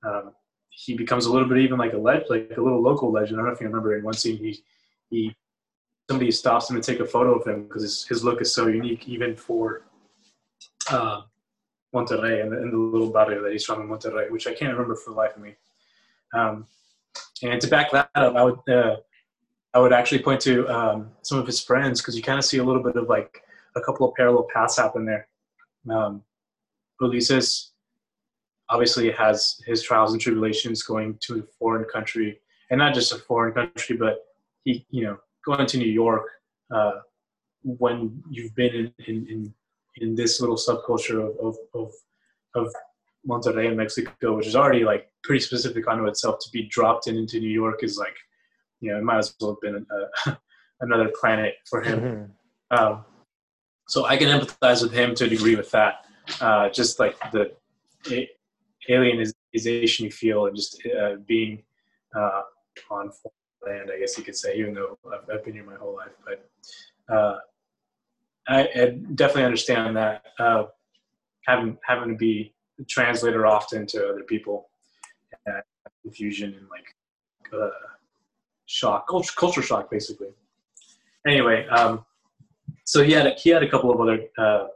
[0.05, 0.33] um,
[0.69, 3.39] he becomes a little bit even like a leg, like a little local legend.
[3.39, 4.63] I don't know if you remember in one scene he
[5.09, 5.35] he
[6.09, 8.67] somebody stops him to take a photo of him because his, his look is so
[8.67, 9.83] unique even for
[10.89, 11.21] uh,
[11.93, 14.71] Monterrey and the, and the, little barrio that he's from in Monterrey, which I can't
[14.71, 15.55] remember for the life of me.
[16.33, 16.67] Um,
[17.43, 18.97] and to back that up, I would uh,
[19.77, 22.57] I would actually point to um, some of his friends because you kind of see
[22.57, 23.43] a little bit of like
[23.75, 25.27] a couple of parallel paths happen there.
[25.87, 26.23] Um,
[26.99, 27.73] Ulises
[28.69, 32.39] obviously has his trials and tribulations going to a foreign country,
[32.71, 34.25] and not just a foreign country, but
[34.63, 36.25] he, you know, going to New York
[36.73, 36.93] uh,
[37.61, 39.53] when you've been in, in, in,
[39.97, 41.91] in, this little subculture of, of, of,
[42.55, 42.73] of
[43.29, 47.15] Monterrey in Mexico, which is already like pretty specific unto itself, to be dropped in
[47.15, 48.15] into New York is like,
[48.79, 49.85] you know, it might as well have been
[50.27, 50.37] a,
[50.81, 51.99] another planet for him.
[51.99, 52.77] Mm-hmm.
[52.77, 53.05] Um,
[53.87, 56.05] so I can empathize with him to a degree with that.
[56.41, 57.51] Uh, just like the
[58.89, 61.63] alienization you feel and just uh, being
[62.15, 62.41] uh,
[62.91, 65.75] on foreign land, I guess you could say, even though I've, I've been here my
[65.75, 66.11] whole life.
[66.25, 67.37] But uh,
[68.47, 70.65] I, I, definitely understand that uh,
[71.45, 74.69] having having to be a translator often to other people,
[75.45, 75.61] and
[76.03, 76.93] confusion and like
[77.53, 77.69] uh,
[78.67, 80.27] shock, culture, culture shock, basically.
[81.25, 82.05] Anyway, um,
[82.83, 84.67] so he had a, he had a couple of other uh,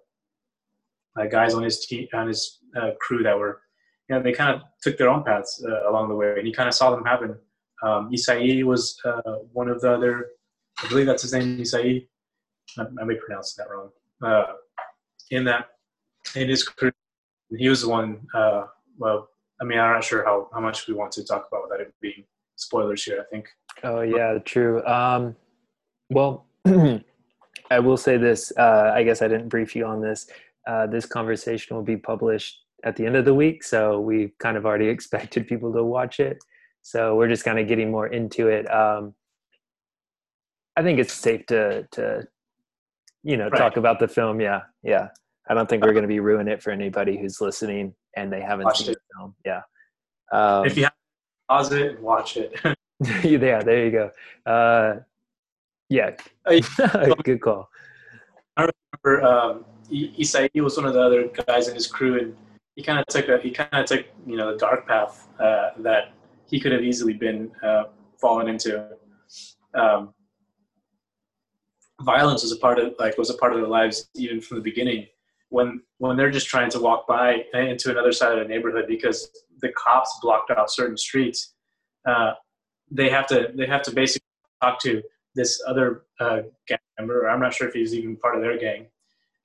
[1.20, 3.62] uh, guys on his team on his uh, crew that were
[4.10, 6.54] you know they kind of took their own paths uh, along the way, and he
[6.54, 7.38] kind of saw them happen.
[7.84, 10.28] Um, Isai was uh, one of the other,
[10.84, 12.08] I believe that's his name, Isai.
[12.78, 13.90] I, I may pronounce that wrong.
[14.22, 14.54] Uh,
[15.32, 15.70] in that,
[16.36, 16.92] in his crew,
[17.58, 18.28] he was the one.
[18.98, 21.82] well, I mean, I'm not sure how, how much we want to talk about without
[21.82, 22.24] it being
[22.56, 23.20] spoilers here.
[23.20, 23.48] I think.
[23.84, 24.86] Oh yeah, true.
[24.86, 25.36] Um,
[26.10, 26.46] well.
[27.72, 28.52] I will say this.
[28.58, 30.28] Uh, I guess I didn't brief you on this.
[30.68, 34.58] Uh, this conversation will be published at the end of the week, so we kind
[34.58, 36.44] of already expected people to watch it.
[36.82, 38.70] So we're just kind of getting more into it.
[38.72, 39.16] Um,
[40.76, 42.28] I think it's safe to to
[43.24, 43.58] you know right.
[43.58, 44.42] talk about the film.
[44.42, 45.08] Yeah, yeah.
[45.50, 48.42] I don't think we're going to be ruining it for anybody who's listening and they
[48.42, 48.94] haven't watch seen it.
[48.94, 49.36] the film.
[49.46, 49.62] Yeah.
[50.32, 50.94] Um, if you have
[51.50, 52.54] pause it and watch it.
[53.24, 54.12] yeah, there you go.
[54.46, 55.00] Uh,
[55.90, 56.12] yeah,
[57.24, 57.70] good call.
[58.56, 58.70] I
[59.04, 62.36] remember um, Isai was one of the other guys in his crew, and
[62.76, 65.72] he kind of took a he kind of took you know the dark path uh,
[65.80, 66.14] that
[66.46, 67.86] he could have easily been uh,
[68.20, 68.88] fallen into.
[69.74, 70.14] Um,
[72.02, 74.64] violence was a part of like was a part of their lives even from the
[74.64, 75.08] beginning.
[75.50, 79.30] When when they're just trying to walk by into another side of the neighborhood because
[79.60, 81.56] the cops blocked out certain streets,
[82.08, 82.34] uh,
[82.92, 84.28] they have to they have to basically
[84.62, 85.02] talk to
[85.36, 87.30] this other uh, gang member.
[87.30, 88.88] I'm not sure if he's even part of their gang.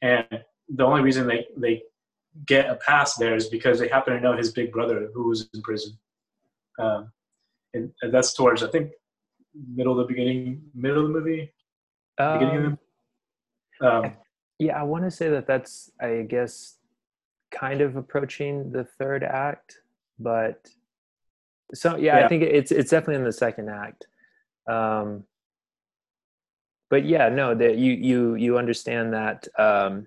[0.02, 1.82] And the only reason they, they
[2.44, 5.48] get a pass there is because they happen to know his big brother who was
[5.54, 5.96] in prison.
[6.78, 7.12] Um,
[7.72, 8.90] and, and, that's towards, I think,
[9.74, 11.52] middle of the beginning, middle of the movie.
[12.18, 12.78] Um, beginning of
[13.80, 14.12] the, um,
[14.58, 16.76] yeah, I want to say that that's, I guess,
[17.50, 19.78] kind of approaching the third act,
[20.18, 20.68] but
[21.74, 22.24] so yeah, yeah.
[22.24, 24.06] I think it's it's definitely in the second act.
[24.68, 25.24] Um,
[26.90, 29.48] but yeah, no, that you you you understand that.
[29.58, 30.06] Um,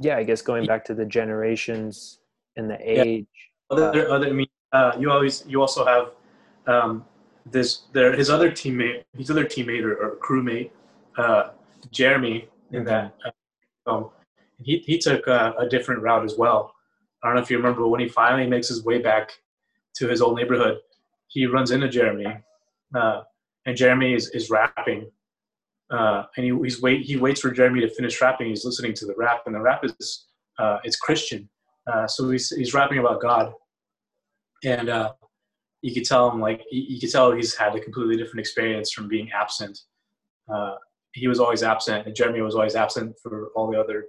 [0.00, 2.18] yeah, I guess going back to the generations
[2.56, 3.26] and the age.
[3.70, 3.76] Yeah.
[3.76, 6.10] Other, uh, other, I mean, uh, you always you also have
[6.66, 7.04] um,
[7.46, 10.70] this there his other teammate, his other teammate or, or crewmate,
[11.16, 11.50] uh,
[11.90, 12.88] Jeremy, in mm-hmm.
[12.88, 13.30] that uh,
[13.84, 14.10] film.
[14.62, 16.74] He he took a, a different route as well.
[17.22, 19.30] I don't know if you remember but when he finally makes his way back
[19.96, 20.78] to his old neighborhood,
[21.28, 22.26] he runs into Jeremy.
[22.94, 23.22] Uh,
[23.66, 25.10] and Jeremy is, is rapping.
[25.90, 28.48] Uh, and he, he's wait, he waits for Jeremy to finish rapping.
[28.48, 30.26] He's listening to the rap, and the rap is
[30.58, 31.48] uh, it's Christian.
[31.90, 33.52] Uh, so he's, he's rapping about God.
[34.64, 35.12] And uh,
[35.82, 38.92] you could tell him, like, you, you could tell he's had a completely different experience
[38.92, 39.78] from being absent.
[40.52, 40.74] Uh,
[41.12, 44.06] he was always absent, and Jeremy was always absent for all the other,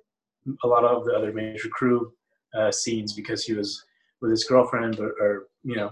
[0.63, 2.11] a lot of the other major crew
[2.57, 3.83] uh, scenes because he was
[4.21, 5.91] with his girlfriend, or, or you know,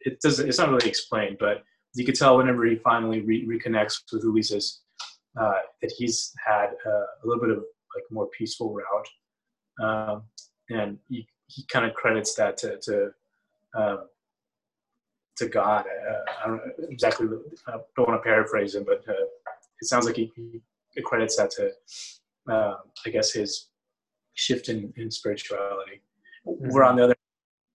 [0.00, 1.62] it doesn't, it's not really explained, but
[1.94, 4.78] you could tell whenever he finally re- reconnects with Ulises
[5.40, 9.08] uh, that he's had uh, a little bit of like more peaceful route,
[9.82, 10.22] um,
[10.68, 13.10] and he, he kind of credits that to to,
[13.76, 14.06] um,
[15.36, 15.86] to God.
[15.86, 17.26] Uh, I don't exactly.
[17.66, 19.24] I don't want to paraphrase him, but uh,
[19.80, 21.72] it sounds like he, he credits that to
[22.48, 22.76] uh,
[23.06, 23.69] I guess his
[24.40, 26.02] shift in, in spirituality.
[26.46, 26.70] Mm-hmm.
[26.70, 27.16] We're on the other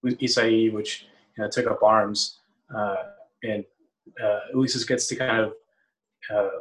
[0.05, 1.05] Isai, which
[1.37, 2.39] you know, took up arms,
[2.75, 2.95] uh,
[3.43, 3.63] and
[4.23, 5.53] uh, Ulysses gets to kind of
[6.33, 6.57] uh,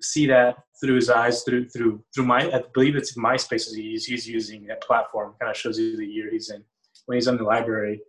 [0.00, 4.28] see that through his eyes, through through through my I believe it's MySpace he's he's
[4.28, 5.34] using that platform.
[5.40, 6.62] Kind of shows you the year he's in.
[7.06, 8.00] When he's in the library,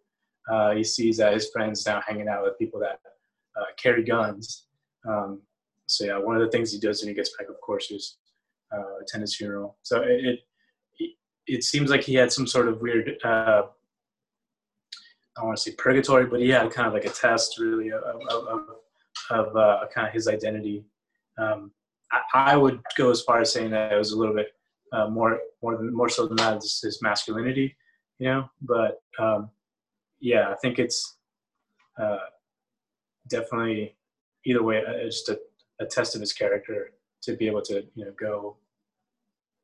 [0.52, 3.00] uh, he sees that his friends now hanging out with people that
[3.60, 4.66] uh, carry guns.
[5.08, 5.42] Um,
[5.88, 8.18] so yeah, one of the things he does when he gets back, of course, is
[8.76, 9.78] uh, attend his funeral.
[9.82, 10.40] So it, it,
[11.50, 13.18] it seems like he had some sort of weird.
[13.24, 13.64] Uh,
[15.38, 17.92] I don't want to say purgatory, but he had kind of like a test, really,
[17.92, 18.68] of, of,
[19.30, 20.86] of uh, kind of his identity.
[21.38, 21.72] Um,
[22.12, 24.54] I, I, would go as far as saying that it was a little bit
[24.92, 27.76] uh, more, more than more so than that, his masculinity,
[28.18, 28.50] you know.
[28.62, 29.50] But um,
[30.20, 31.18] yeah, I think it's
[32.02, 32.18] uh,
[33.28, 33.96] definitely
[34.46, 35.40] either way, uh, just a,
[35.80, 38.58] a test of his character to be able to you know go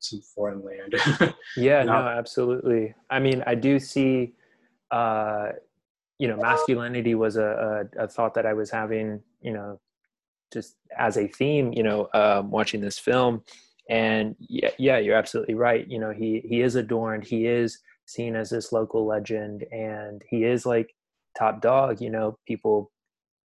[0.00, 1.34] some foreign land.
[1.56, 2.94] yeah, no, absolutely.
[3.10, 4.34] I mean, I do see,
[4.90, 5.50] uh,
[6.18, 9.80] you know, masculinity was a, a, a, thought that I was having, you know,
[10.52, 13.42] just as a theme, you know, um, watching this film.
[13.88, 15.86] And yeah, yeah, you're absolutely right.
[15.88, 17.24] You know, he he is adorned.
[17.24, 20.92] He is seen as this local legend, and he is like
[21.38, 22.00] top dog.
[22.00, 22.90] You know, people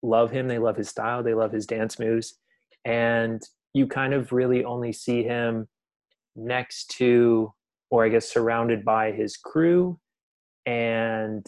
[0.03, 0.47] love him.
[0.47, 1.25] They love his style.
[1.25, 2.39] They love his dance moves,
[2.85, 3.43] and
[3.75, 5.67] you kind of really only see him
[6.39, 7.53] next to,
[7.91, 9.99] or I guess surrounded by his crew
[10.67, 11.45] and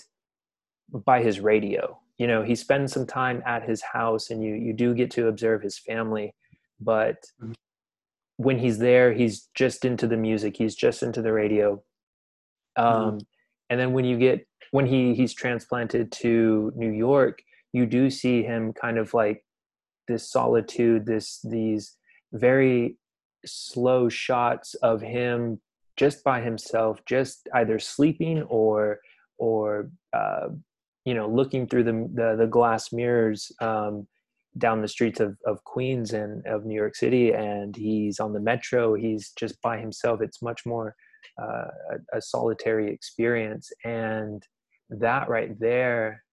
[0.93, 1.99] by his radio.
[2.19, 5.29] You know, he spends some time at his house, and you you do get to
[5.29, 6.35] observe his family,
[6.81, 7.53] but mm-hmm.
[8.37, 10.57] when he's there, he's just into the music.
[10.57, 11.83] He's just into the radio.
[12.77, 13.19] Um, mm-hmm.
[13.71, 18.43] And then when you get when he he's transplanted to New York, you do see
[18.43, 19.43] him kind of like
[20.09, 21.97] this solitude, this these
[22.33, 22.97] very
[23.45, 25.61] slow shots of him
[25.97, 29.01] just by himself, just either sleeping or
[29.39, 30.49] or uh,
[31.05, 34.07] you know looking through the the, the glass mirrors um,
[34.59, 38.41] down the streets of, of Queens and of New York City, and he's on the
[38.41, 38.95] metro.
[38.95, 40.21] He's just by himself.
[40.23, 40.95] It's much more
[41.41, 44.43] uh, a, a solitary experience, and
[44.91, 46.25] that right there,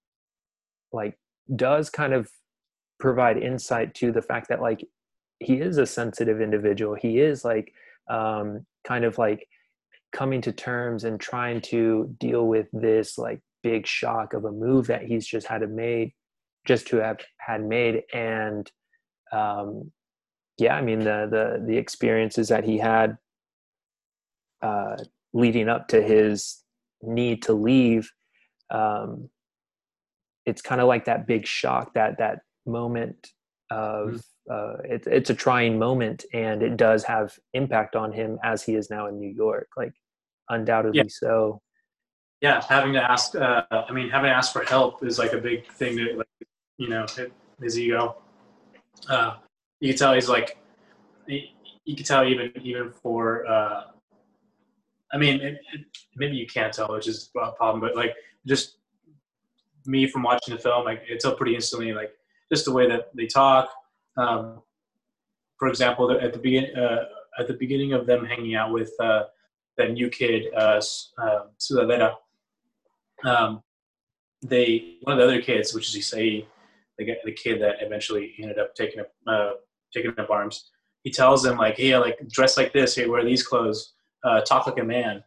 [0.92, 1.16] like,
[1.54, 2.28] does kind of
[2.98, 4.84] provide insight to the fact that like
[5.40, 6.94] he is a sensitive individual.
[6.94, 7.72] He is like
[8.10, 9.46] um, kind of like
[10.12, 14.86] coming to terms and trying to deal with this like big shock of a move
[14.86, 16.12] that he's just had to made
[16.66, 18.02] just to have had made.
[18.12, 18.70] And
[19.32, 19.92] um,
[20.58, 23.16] yeah i mean the the the experiences that he had
[24.60, 24.96] uh,
[25.32, 26.64] leading up to his
[27.00, 28.10] need to leave
[28.70, 29.30] um,
[30.44, 33.30] it's kind of like that big shock that that moment
[33.70, 34.18] of mm-hmm
[34.50, 38.74] uh, it, it's a trying moment and it does have impact on him as he
[38.74, 39.92] is now in New York, like
[40.48, 41.04] undoubtedly yeah.
[41.08, 41.60] so.
[42.40, 43.34] Yeah, having to ask.
[43.34, 46.28] Uh, I mean, having to ask for help is like a big thing to like,
[46.76, 48.16] you know, hit his ego.
[49.08, 49.34] Uh,
[49.80, 50.56] you can tell he's like,
[51.26, 53.44] you can tell even even for.
[53.46, 53.84] Uh,
[55.12, 55.80] I mean, it, it,
[56.16, 57.80] maybe you can't tell, which is a problem.
[57.80, 58.14] But like,
[58.46, 58.76] just
[59.86, 61.92] me from watching the film, like, it's up pretty instantly.
[61.92, 62.12] Like,
[62.52, 63.70] just the way that they talk,
[64.18, 64.62] um,
[65.58, 67.04] for example, at the beginning uh,
[67.38, 69.24] at the beginning of them hanging out with uh,
[69.76, 70.80] that new kid, uh,
[71.22, 72.14] uh,
[73.24, 73.62] um,
[74.42, 76.44] they one of the other kids, which is Isai,
[76.98, 79.50] the, the kid that eventually ended up taking up uh,
[79.94, 80.70] taking up arms.
[81.04, 82.96] He tells them like, "Hey, like dress like this.
[82.96, 83.94] Hey, wear these clothes.
[84.24, 85.22] Uh, talk like a man."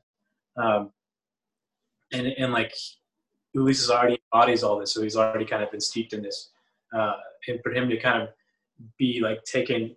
[0.58, 0.92] Um,
[2.14, 2.74] and and like
[3.54, 6.52] Ulysses already embodies all this, so he's already kind of been steeped in this.
[6.96, 7.14] Uh,
[7.48, 8.30] and for him to kind of
[8.98, 9.96] be like taken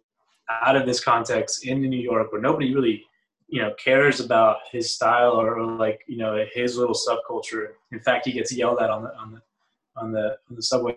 [0.51, 3.05] out of this context in New York where nobody really
[3.49, 7.73] you know cares about his style or, like you know his little subculture.
[7.93, 9.43] In fact he gets yelled at on the on the
[9.97, 10.97] on the on the subway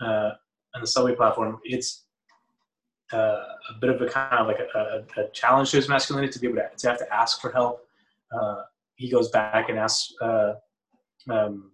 [0.00, 0.30] uh,
[0.74, 1.58] on the subway platform.
[1.64, 2.04] It's
[3.12, 6.32] uh, a bit of a kind of like a, a, a, challenge to his masculinity
[6.32, 7.84] to be able to, to have to ask for help.
[8.32, 8.62] Uh,
[8.94, 10.54] he goes back and asks uh,
[11.28, 11.72] um,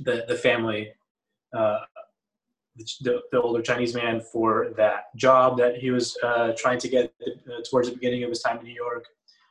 [0.00, 0.90] the the family
[1.54, 1.80] uh,
[2.76, 7.12] the, the, older Chinese man for that job that he was uh, trying to get
[7.22, 9.04] uh, towards the beginning of his time in New York.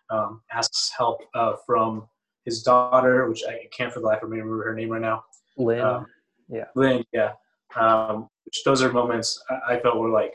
[0.09, 2.07] Um, asks help uh, from
[2.45, 5.23] his daughter, which I can't for the life of me remember her name right now.
[5.57, 5.81] Lynn.
[5.81, 6.05] Um,
[6.49, 6.65] yeah.
[6.75, 7.03] Lynn.
[7.13, 7.33] Yeah.
[7.75, 10.33] Um, which those are moments I, I felt were like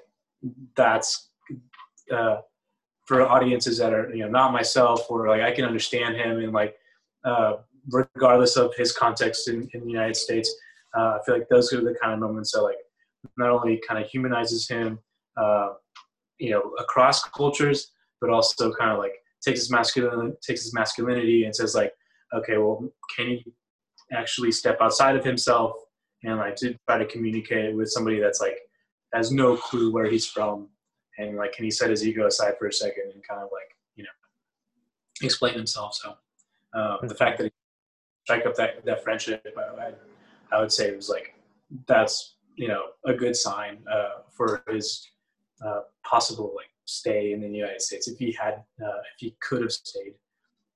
[0.76, 1.30] that's
[2.10, 2.38] uh,
[3.04, 6.52] for audiences that are you know not myself or like I can understand him and
[6.52, 6.76] like
[7.24, 7.56] uh,
[7.90, 10.54] regardless of his context in, in the United States
[10.96, 12.76] uh, I feel like those are the kind of moments that like
[13.36, 14.98] not only kind of humanizes him,
[15.36, 15.70] uh,
[16.38, 19.12] you know, across cultures, but also kind of like
[19.44, 21.92] takes his masculinity, takes his masculinity, and says like,
[22.34, 23.44] okay, well, can he
[24.12, 25.72] actually step outside of himself
[26.22, 28.58] and like to try to communicate with somebody that's like
[29.12, 30.68] has no clue where he's from,
[31.18, 33.76] and like, can he set his ego aside for a second and kind of like,
[33.96, 34.10] you know,
[35.22, 35.94] explain himself?
[35.94, 36.14] So
[36.74, 37.52] um, the fact that he
[38.24, 39.92] strike up that that friendship, I, I
[40.52, 41.34] would say it was like
[41.86, 45.08] that's you know a good sign uh, for his
[45.64, 49.62] uh, possible like stay in the United States if he had uh, if he could
[49.62, 50.14] have stayed.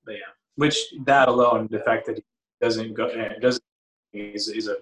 [0.05, 2.23] But yeah, which that alone, the fact that he
[2.61, 3.63] doesn't go uh, doesn't
[4.13, 4.77] is, is a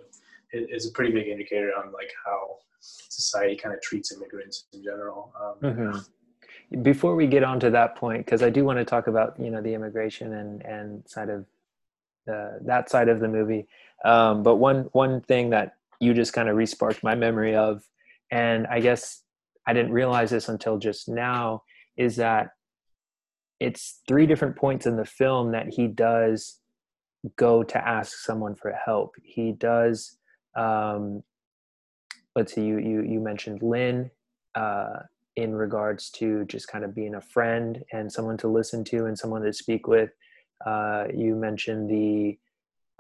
[0.51, 5.33] is a pretty big indicator on like how society kind of treats immigrants in general.
[5.39, 6.81] Um, mm-hmm.
[6.81, 9.51] Before we get on to that point, because I do want to talk about you
[9.51, 11.45] know the immigration and and side of
[12.25, 13.67] the, that side of the movie.
[14.05, 17.83] Um, but one one thing that you just kind of resparked my memory of,
[18.31, 19.23] and I guess
[19.67, 21.63] I didn't realize this until just now,
[21.97, 22.51] is that
[23.59, 26.59] it's three different points in the film that he does
[27.35, 29.15] go to ask someone for help.
[29.23, 30.17] He does.
[30.55, 31.23] Um,
[32.35, 32.63] let's see.
[32.63, 34.09] You you you mentioned Lynn
[34.55, 34.99] uh,
[35.35, 39.17] in regards to just kind of being a friend and someone to listen to and
[39.17, 40.11] someone to speak with.
[40.65, 42.37] Uh, you mentioned the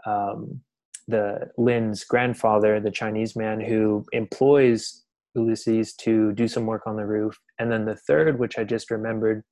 [0.05, 0.61] um,
[1.09, 5.03] the Lin's grandfather, the Chinese man who employs
[5.35, 7.37] Ulysses to do some work on the roof.
[7.59, 9.43] And then the third, which I just remembered,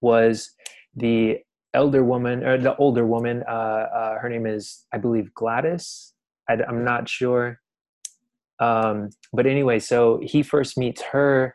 [0.00, 0.50] was
[0.94, 1.38] the
[1.74, 3.44] elder woman or the older woman.
[3.48, 6.12] Uh, uh, her name is, I believe, Gladys.
[6.48, 7.60] I, am not sure.
[8.58, 11.54] Um, but anyway, so he first meets her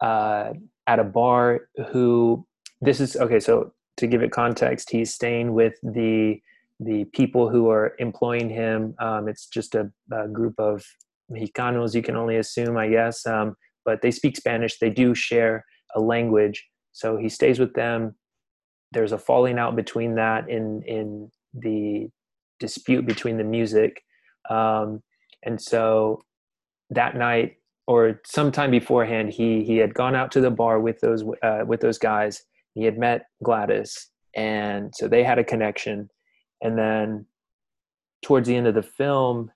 [0.00, 0.52] uh,
[0.86, 1.68] at a bar.
[1.90, 2.46] Who
[2.80, 3.40] this is okay?
[3.40, 6.40] So to give it context, he's staying with the
[6.80, 8.94] the people who are employing him.
[8.98, 10.84] Um, it's just a, a, group of
[11.30, 13.54] Mexicanos, you can only assume, I guess, um,
[13.84, 14.78] but they speak Spanish.
[14.78, 15.64] They do share
[15.94, 18.14] a language, so he stays with them.
[18.92, 22.08] There's a falling out between that in in the
[22.60, 24.02] dispute between the music,
[24.50, 25.02] um,
[25.44, 26.22] and so
[26.90, 27.56] that night
[27.86, 31.80] or sometime beforehand, he he had gone out to the bar with those uh, with
[31.80, 32.42] those guys.
[32.74, 36.08] He had met Gladys, and so they had a connection
[36.64, 37.26] and then
[38.22, 39.52] towards the end of the film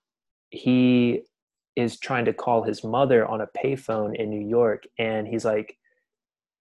[0.51, 1.23] he
[1.75, 4.85] is trying to call his mother on a payphone in New York.
[4.99, 5.77] And he's like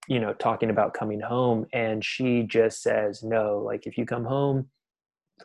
[0.08, 1.66] you know talking about coming home.
[1.74, 4.70] And she just says no like if you come home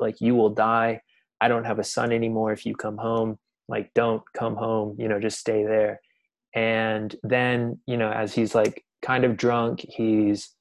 [0.00, 1.02] like you will die.
[1.40, 3.38] I don't have a son anymore if you come home.
[3.68, 6.00] Like don't come home you know just stay there.
[6.54, 10.54] And then you know as he's like kind of drunk he's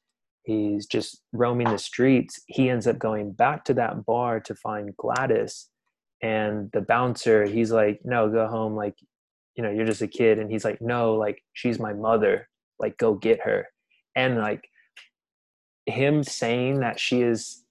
[0.44, 4.96] he's just roaming the streets he ends up going back to that bar to find
[4.98, 5.68] gladys.
[6.24, 8.96] And the bouncer he's like no go home like
[9.56, 10.40] you know you're just a kid.
[10.40, 12.48] And he's like no like she's my mother
[12.80, 13.68] like go get her.
[14.16, 14.68] And like
[15.86, 17.64] him saying that she is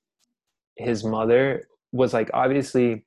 [0.77, 3.05] his mother was like obviously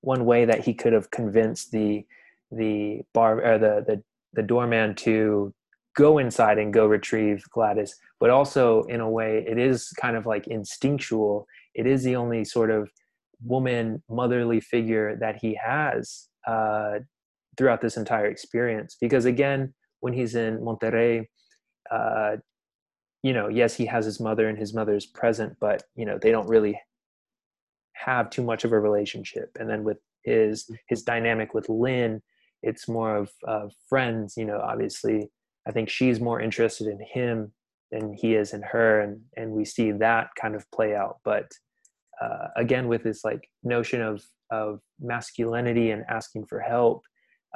[0.00, 2.04] one way that he could have convinced the
[2.50, 5.54] the bar or the the, the doorman to
[5.96, 10.26] go inside and go retrieve Gladys, but also in a way it is kind of
[10.26, 11.46] like instinctual.
[11.74, 12.90] It is the only sort of
[13.44, 17.00] woman motherly figure that he has uh,
[17.56, 18.96] throughout this entire experience.
[19.00, 21.26] Because again, when he's in Monterrey,
[21.90, 22.36] uh,
[23.22, 26.18] you know, yes, he has his mother and his mother is present, but you know,
[26.20, 26.80] they don't really
[27.94, 29.50] have too much of a relationship.
[29.58, 32.22] And then with his his dynamic with Lynn,
[32.62, 34.34] it's more of uh, friends.
[34.36, 35.30] You know, obviously
[35.66, 37.52] I think she's more interested in him
[37.90, 41.18] than he is in her, and and we see that kind of play out.
[41.24, 41.50] But
[42.20, 47.02] uh, again, with this like notion of of masculinity and asking for help,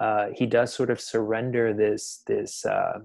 [0.01, 3.01] uh, he does sort of surrender this this uh,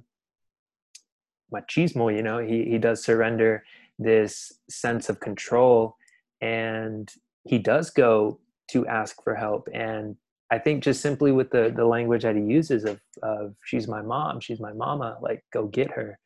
[1.53, 2.15] machismo.
[2.15, 3.63] You know, he he does surrender
[3.97, 5.95] this sense of control,
[6.41, 7.11] and
[7.43, 8.39] he does go
[8.71, 10.15] to ask for help and
[10.51, 14.01] I think just simply with the the language that he uses of of she's my
[14.01, 16.19] mom, she's my mama, like go get her.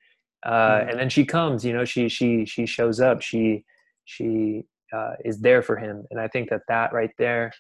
[0.46, 0.90] Uh, mm-hmm.
[0.90, 3.66] And then she comes, you know, she she she shows up, she
[4.06, 4.64] she
[4.94, 7.52] uh, is there for him, and I think that that right there,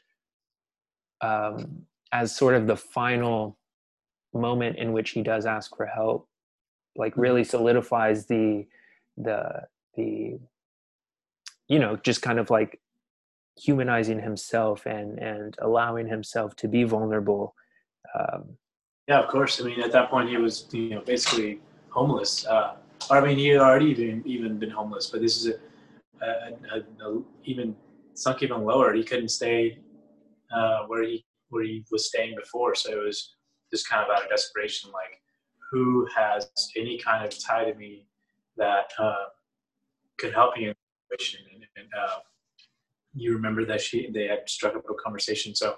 [1.22, 3.58] um, as sort of the final
[4.34, 6.28] moment in which he does ask for help,
[6.96, 7.22] like mm-hmm.
[7.22, 8.66] really solidifies the
[9.18, 9.64] the
[9.96, 10.40] the
[11.68, 12.80] you know just kind of like
[13.58, 17.56] humanizing himself and and allowing himself to be vulnerable
[18.18, 18.58] um,
[19.08, 19.62] yeah of course.
[19.62, 22.46] I mean at that point he was you know basically homeless.
[22.46, 22.76] Uh,
[23.12, 25.56] i mean he had already even even been homeless but this is a,
[26.26, 27.76] a, a, a even
[28.14, 28.94] sunk even lower.
[28.94, 29.80] He couldn't stay
[30.54, 32.76] uh, where he where he was staying before.
[32.76, 33.36] So it was
[33.72, 35.20] just kind of out of desperation like
[35.72, 38.08] who has any kind of tie to me
[38.58, 39.26] that uh,
[40.18, 40.76] could help you in
[41.10, 41.46] this situation.
[41.54, 42.20] And, and uh,
[43.16, 45.56] you remember that she they had struck up a conversation.
[45.56, 45.76] So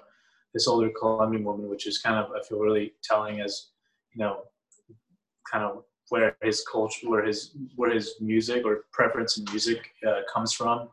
[0.54, 3.68] this older Colombian woman, which is kind of I feel really telling as
[4.14, 4.42] you know,
[5.50, 10.20] kind of where his culture, where his where his music or preference in music uh,
[10.32, 10.88] comes from,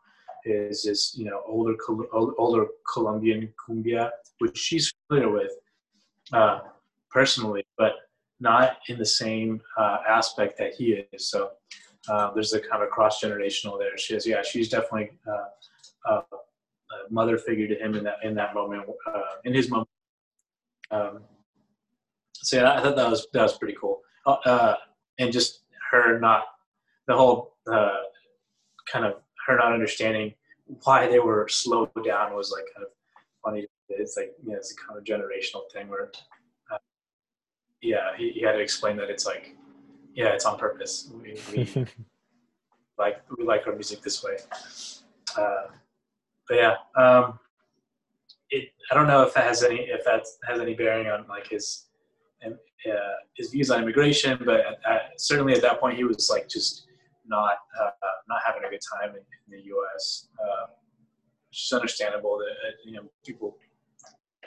[0.46, 1.76] is is you know older
[2.14, 5.52] older Colombian cumbia, which she's familiar with
[6.34, 6.60] uh,
[7.12, 7.94] personally, but
[8.40, 11.30] not in the same uh, aspect that he is.
[11.30, 11.52] So
[12.10, 13.98] uh, there's a kind of cross generational there.
[13.98, 15.12] She is, yeah, she's definitely
[16.10, 19.90] uh, a mother figure to him in that in that moment, uh, in his moment.
[20.92, 21.20] Um,
[22.34, 24.76] so yeah, I thought that was that was pretty cool, uh,
[25.20, 26.44] and just her not
[27.08, 29.16] the whole kind of
[29.48, 30.34] her not understanding
[30.84, 32.92] why they were slowed down was like kind of
[33.44, 33.68] funny.
[33.90, 36.12] It's like you know, it's a kind of generational thing where,
[36.72, 36.78] uh,
[37.82, 39.56] yeah, he, he, had to explain that it's like,
[40.16, 41.12] yeah, it's on purpose.
[41.22, 41.86] We, we
[42.98, 44.38] like we like our music this way.
[46.48, 47.40] But yeah, um,
[48.50, 48.70] it.
[48.92, 51.86] I don't know if that has any if that has any bearing on like his
[52.46, 52.50] uh,
[53.36, 56.86] his views on immigration, but at, at, certainly at that point he was like just
[57.26, 57.90] not uh,
[58.28, 60.28] not having a good time in, in the U.S.
[61.50, 63.58] Which is understandable that uh, you know people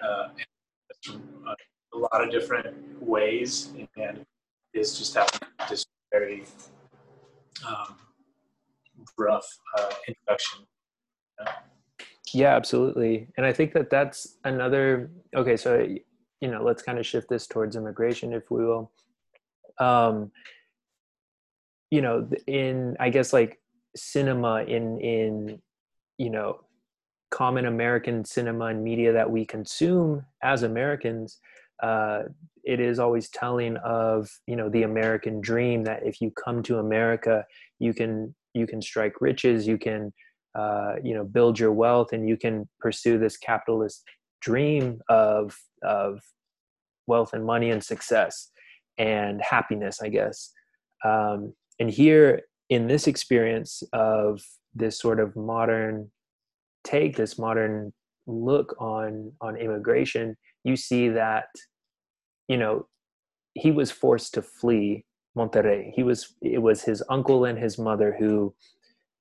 [0.02, 0.28] uh,
[1.08, 4.26] a lot of different ways, and
[4.74, 5.40] is just having
[5.70, 6.44] this very
[7.66, 7.96] um,
[9.16, 9.46] rough
[9.78, 10.66] uh, introduction.
[12.32, 15.10] Yeah, absolutely, and I think that that's another.
[15.34, 15.86] Okay, so
[16.40, 18.90] you know, let's kind of shift this towards immigration, if we will.
[19.78, 20.32] Um,
[21.90, 23.60] you know in i guess like
[23.94, 25.60] cinema in in
[26.18, 26.60] you know
[27.30, 31.38] common american cinema and media that we consume as americans
[31.82, 32.22] uh,
[32.64, 36.78] it is always telling of you know the american dream that if you come to
[36.78, 37.44] america
[37.78, 40.12] you can you can strike riches you can
[40.56, 44.02] uh, you know build your wealth and you can pursue this capitalist
[44.40, 46.20] dream of of
[47.06, 48.50] wealth and money and success
[48.98, 50.52] and happiness i guess.
[51.04, 54.40] Um, and here in this experience of
[54.74, 56.10] this sort of modern
[56.84, 57.92] take this modern
[58.26, 61.48] look on on immigration you see that
[62.48, 62.86] you know
[63.56, 65.04] he was forced to flee
[65.36, 65.92] monterrey.
[65.94, 68.54] He was it was his uncle and his mother who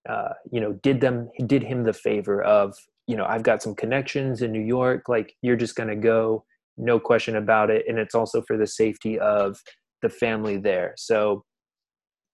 [0.09, 2.75] uh, you know did them did him the favor of
[3.07, 6.43] you know i've got some connections in new york like you're just going to go
[6.77, 9.57] no question about it and it's also for the safety of
[10.01, 11.43] the family there so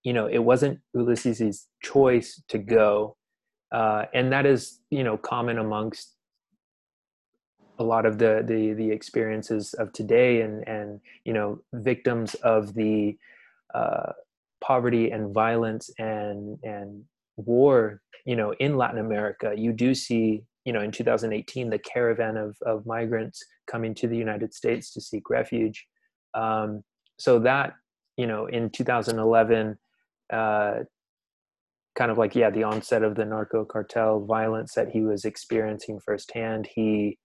[0.04, 3.18] you know, it wasn't Ulysses' choice to go.
[3.72, 6.16] Uh, and that is, you know, common amongst
[7.80, 12.74] a lot of the, the, the experiences of today and, and, you know, victims of
[12.74, 13.18] the
[13.74, 14.12] uh,
[14.62, 17.04] poverty and violence and, and
[17.46, 22.38] war, you know, in Latin America, you do see, you know, in 2018, the caravan
[22.38, 25.86] of, of migrants coming to the United States to seek refuge.
[26.34, 26.84] Um,
[27.20, 27.74] so that,
[28.18, 29.78] you know, in 2011,
[30.32, 30.74] uh,
[31.96, 36.00] kind of like yeah the onset of the narco cartel violence that he was experiencing
[36.00, 37.18] firsthand he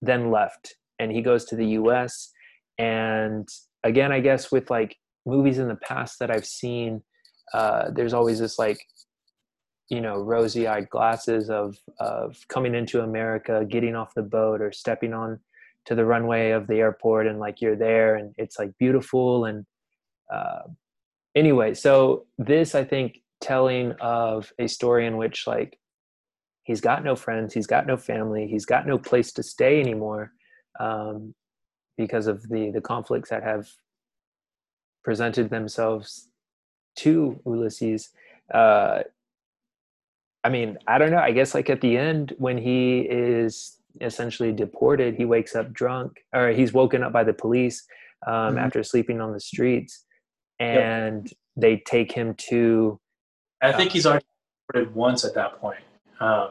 [0.00, 2.30] then left and he goes to the us
[2.78, 3.48] and
[3.82, 7.02] again i guess with like movies in the past that i've seen
[7.54, 8.78] uh, there's always this like
[9.88, 15.14] you know rosy-eyed glasses of of coming into america getting off the boat or stepping
[15.14, 15.38] on
[15.84, 19.64] to the runway of the airport and like you're there and it's like beautiful and
[20.32, 20.62] uh,
[21.36, 25.78] anyway, so this I think telling of a story in which like
[26.64, 30.32] he's got no friends, he's got no family, he's got no place to stay anymore
[30.80, 31.34] um,
[31.96, 33.68] because of the the conflicts that have
[35.04, 36.28] presented themselves
[36.96, 38.10] to Ulysses.
[38.52, 39.02] Uh,
[40.46, 41.18] I mean, I don't know.
[41.18, 46.18] I guess like at the end when he is essentially deported, he wakes up drunk,
[46.32, 47.84] or he's woken up by the police
[48.28, 48.58] um, mm-hmm.
[48.58, 50.04] after sleeping on the streets
[50.60, 51.36] and yep.
[51.56, 53.00] they take him to.
[53.60, 54.24] I think uh, he's already
[54.68, 55.80] reported once at that point.
[56.20, 56.50] Um,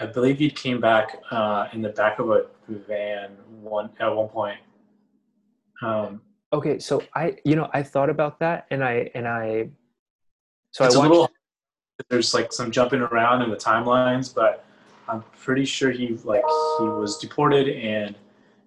[0.00, 3.30] I believe he came back uh, in the back of a van
[3.62, 4.58] one at one point.
[5.82, 6.20] Um,
[6.52, 9.70] okay, so I, you know, I thought about that, and I and I.
[10.72, 11.30] So I watched, a little.
[12.08, 14.64] There's like some jumping around in the timelines, but
[15.08, 16.42] I'm pretty sure he like
[16.78, 18.14] he was deported and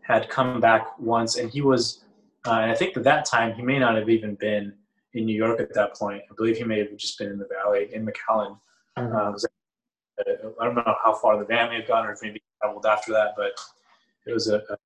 [0.01, 2.01] had come back once, and he was
[2.45, 4.73] uh, and I think at that time he may not have even been
[5.13, 6.23] in New York at that point.
[6.29, 8.57] I believe he may have just been in the Valley in McAllen.
[8.97, 9.15] Mm-hmm.
[9.15, 12.85] Uh, I don't know how far the van may have gone, or if maybe traveled
[12.85, 13.53] after that, but
[14.25, 14.77] it was a, a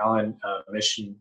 [0.00, 1.16] McAllen uh, mission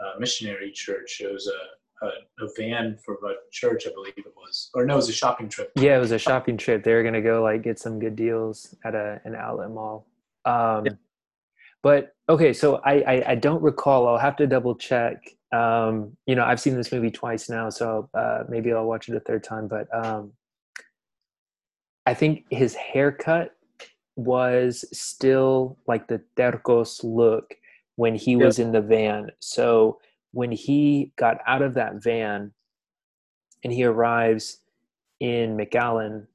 [0.00, 1.20] uh, missionary church.
[1.20, 2.06] It was a a,
[2.44, 5.48] a van for a church, I believe it was, or no, it was a shopping
[5.48, 5.72] trip.
[5.74, 6.84] Yeah, it was a shopping trip.
[6.84, 10.06] They were gonna go like get some good deals at a an outlet mall.
[10.44, 10.92] Um, yeah.
[11.82, 14.08] But okay, so I, I, I don't recall.
[14.08, 15.22] I'll have to double check.
[15.52, 19.16] Um, you know, I've seen this movie twice now, so uh, maybe I'll watch it
[19.16, 19.68] a third time.
[19.68, 20.32] But um,
[22.04, 23.54] I think his haircut
[24.16, 27.54] was still like the tercos look
[27.94, 28.42] when he yep.
[28.42, 29.30] was in the van.
[29.38, 30.00] So
[30.32, 32.52] when he got out of that van
[33.64, 34.60] and he arrives
[35.20, 36.26] in McAllen,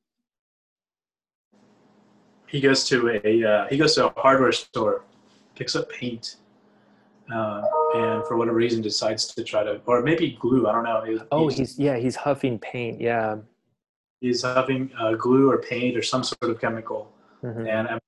[2.53, 5.03] he goes to a uh, he goes to a hardware store,
[5.55, 6.35] picks up paint,
[7.33, 7.63] uh,
[7.95, 10.67] and for whatever reason decides to try to, or maybe glue.
[10.67, 11.03] I don't know.
[11.03, 13.01] He's, oh, he's yeah, he's huffing paint.
[13.01, 13.37] Yeah,
[14.21, 17.11] he's huffing uh, glue or paint or some sort of chemical,
[17.43, 17.65] mm-hmm.
[17.65, 17.99] and um,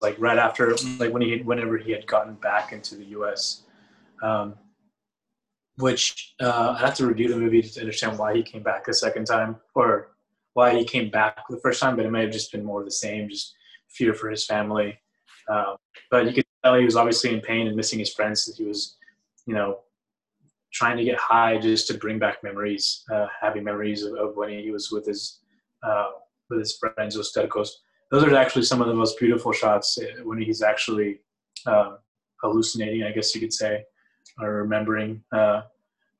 [0.00, 3.62] like right after, like when he whenever he had gotten back into the U.S.
[4.22, 4.56] Um,
[5.78, 8.92] which uh, I have to review the movie to understand why he came back a
[8.92, 10.10] second time or
[10.54, 12.86] why he came back the first time, but it may have just been more of
[12.86, 13.54] the same, just
[13.88, 14.98] fear for his family.
[15.48, 15.76] Uh,
[16.10, 18.44] but you could tell he was obviously in pain and missing his friends.
[18.44, 18.96] That he was,
[19.46, 19.80] you know,
[20.72, 24.50] trying to get high just to bring back memories, uh, having memories of, of, when
[24.50, 25.40] he was with his
[25.84, 26.08] uh,
[26.50, 27.68] with his friends, those tercos.
[28.10, 31.20] Those are actually some of the most beautiful shots uh, when he's actually
[31.66, 31.98] um,
[32.42, 33.84] hallucinating, I guess you could say
[34.40, 35.62] or remembering uh,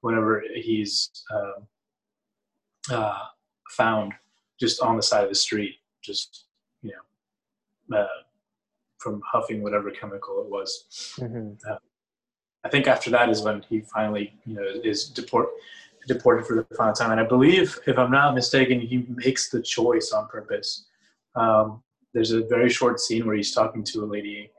[0.01, 3.25] whenever he's uh, uh,
[3.71, 4.13] found
[4.61, 6.47] just on the side of the street, just
[6.83, 6.93] you
[7.91, 8.07] know, uh,
[8.99, 11.15] from huffing whatever chemical it was.
[11.19, 11.53] Mm-hmm.
[11.71, 11.79] Uh,
[12.65, 15.49] I think after that is when he finally, you know, is deport
[16.07, 17.13] deported for the final time.
[17.13, 20.87] And I believe, if I'm not mistaken, he makes the choice on purpose.
[21.35, 21.83] Um,
[22.15, 24.51] there's a very short scene where he's talking to a lady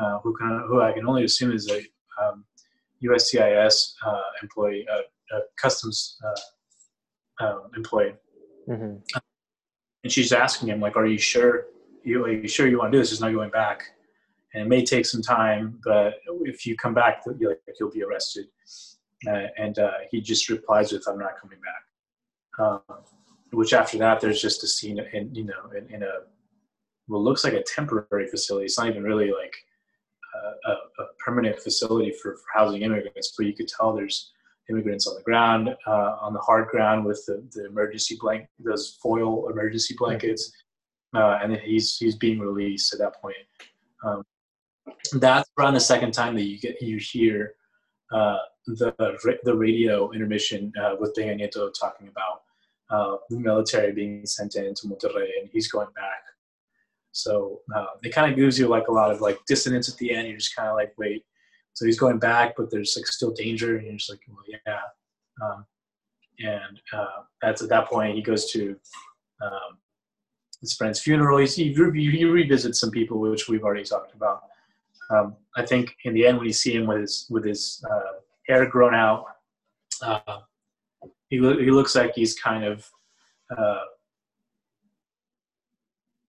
[0.00, 1.78] uh, who kind of, who I can only assume is a
[2.22, 2.44] um,
[3.02, 6.18] USCIS uh, employee, uh, customs
[7.40, 8.14] uh, um, employee,
[8.68, 8.96] mm-hmm.
[10.02, 11.66] and she's asking him like, "Are you sure?
[12.02, 13.10] You, are you sure you want to do this?
[13.10, 13.82] There's no going back."
[14.52, 18.46] And it may take some time, but if you come back, you'll, you'll be arrested.
[19.26, 21.84] Uh, and uh, he just replies with, "I'm not coming back."
[22.58, 22.98] Um,
[23.52, 26.12] which after that, there's just a scene in you know in, in a
[27.06, 28.66] what looks like a temporary facility.
[28.66, 29.54] It's not even really like
[30.66, 30.72] a,
[31.02, 34.32] a permanent facility for, for, housing immigrants, but you could tell there's
[34.70, 38.98] immigrants on the ground, uh, on the hard ground with the, the emergency blanket, those
[39.02, 40.52] foil emergency blankets,
[41.14, 43.36] uh, and he's he's being released at that point.
[44.04, 44.22] Um,
[45.14, 47.54] that's around the second time that you get you hear
[48.12, 52.42] uh, the the radio intermission uh, with Peña Nieto talking about
[52.90, 56.24] uh, the military being sent in to Monterrey, and he's going back
[57.14, 60.12] so uh, it kind of gives you like a lot of like dissonance at the
[60.12, 60.26] end.
[60.26, 61.24] You're just kind of like, wait.
[61.72, 64.80] So he's going back, but there's like still danger, and you're just like, well, yeah.
[65.42, 65.64] Um,
[66.40, 68.76] and uh, that's at that point he goes to
[69.40, 69.78] um,
[70.60, 71.38] his friend's funeral.
[71.38, 74.42] He, re- he revisits some people, which we've already talked about.
[75.10, 78.18] Um, I think in the end, when you see him with his with his uh,
[78.48, 79.26] hair grown out,
[80.02, 80.38] uh,
[81.28, 82.88] he lo- he looks like he's kind of
[83.56, 83.80] uh,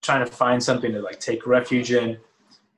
[0.06, 2.16] trying to find something to like take refuge in.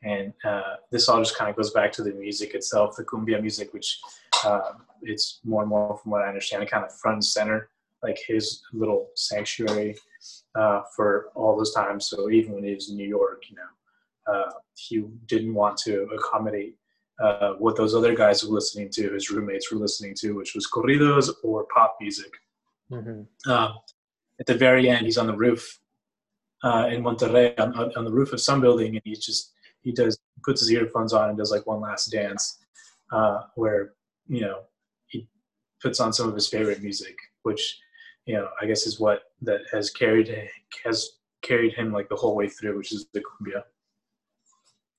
[0.02, 3.40] And uh, this all just kind of goes back to the music itself, the cumbia
[3.40, 4.00] music, which
[4.44, 4.72] uh,
[5.02, 7.68] it's more and more, from what I understand, kind of front and center,
[8.02, 9.96] like his little sanctuary
[10.54, 12.06] uh, for all those times.
[12.08, 16.08] So even when he was in New York, you know, uh, he didn't want to
[16.16, 16.76] accommodate
[17.22, 20.70] uh, what those other guys were listening to, his roommates were listening to, which was
[20.70, 22.32] corridos or pop music.
[22.90, 23.50] Mm-hmm.
[23.50, 23.74] Um,
[24.40, 25.80] at the very end, he's on the roof
[26.62, 29.52] uh, in Monterrey on, on, the roof of some building, and he just
[29.82, 32.58] he does puts his earphones on and does like one last dance,
[33.12, 33.94] uh, where
[34.26, 34.60] you know
[35.06, 35.28] he
[35.80, 37.78] puts on some of his favorite music, which
[38.26, 40.34] you know I guess is what that has carried
[40.84, 41.10] has
[41.42, 43.62] carried him like the whole way through, which is the cumbia.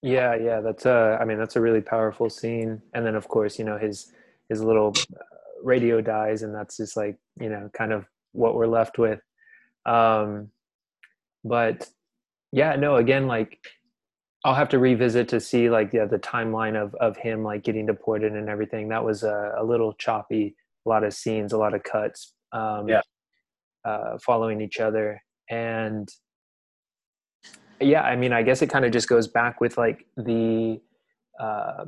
[0.02, 1.18] Yeah, yeah, that's a.
[1.20, 4.14] I mean, that's a really powerful scene, and then of course, you know, his
[4.48, 5.24] his little uh,
[5.62, 9.20] radio dies, and that's just like you know, kind of what we're left with.
[9.86, 10.52] Um,
[11.44, 11.88] but
[12.52, 13.60] yeah no again like
[14.46, 17.86] i'll have to revisit to see like yeah the timeline of of him like getting
[17.86, 18.90] deported and everything.
[18.90, 22.88] That was a, a little choppy a lot of scenes a lot of cuts um
[22.88, 23.02] yeah.
[23.86, 25.22] uh following each other.
[25.50, 26.08] And
[27.82, 30.82] yeah i mean i guess it kind of just goes back with like the
[31.40, 31.86] uh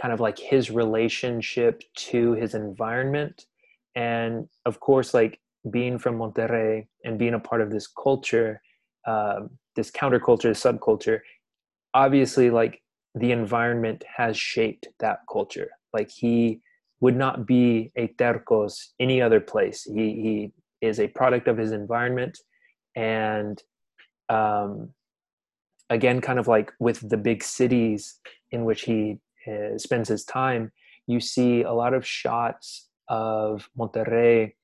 [0.00, 3.46] kind of like his relationship to his environment.
[3.94, 8.62] And of course like being from monterrey and being a part of this culture
[9.08, 11.20] um, this counterculture subculture
[11.94, 12.82] obviously like
[13.14, 16.60] the environment has shaped that culture like he
[17.00, 19.84] would not be a tercos any other place.
[19.84, 22.38] He he is a product of his environment,
[22.94, 23.62] and
[24.28, 24.90] um,
[25.90, 30.72] again, kind of like with the big cities in which he uh, spends his time,
[31.06, 34.54] you see a lot of shots of Monterrey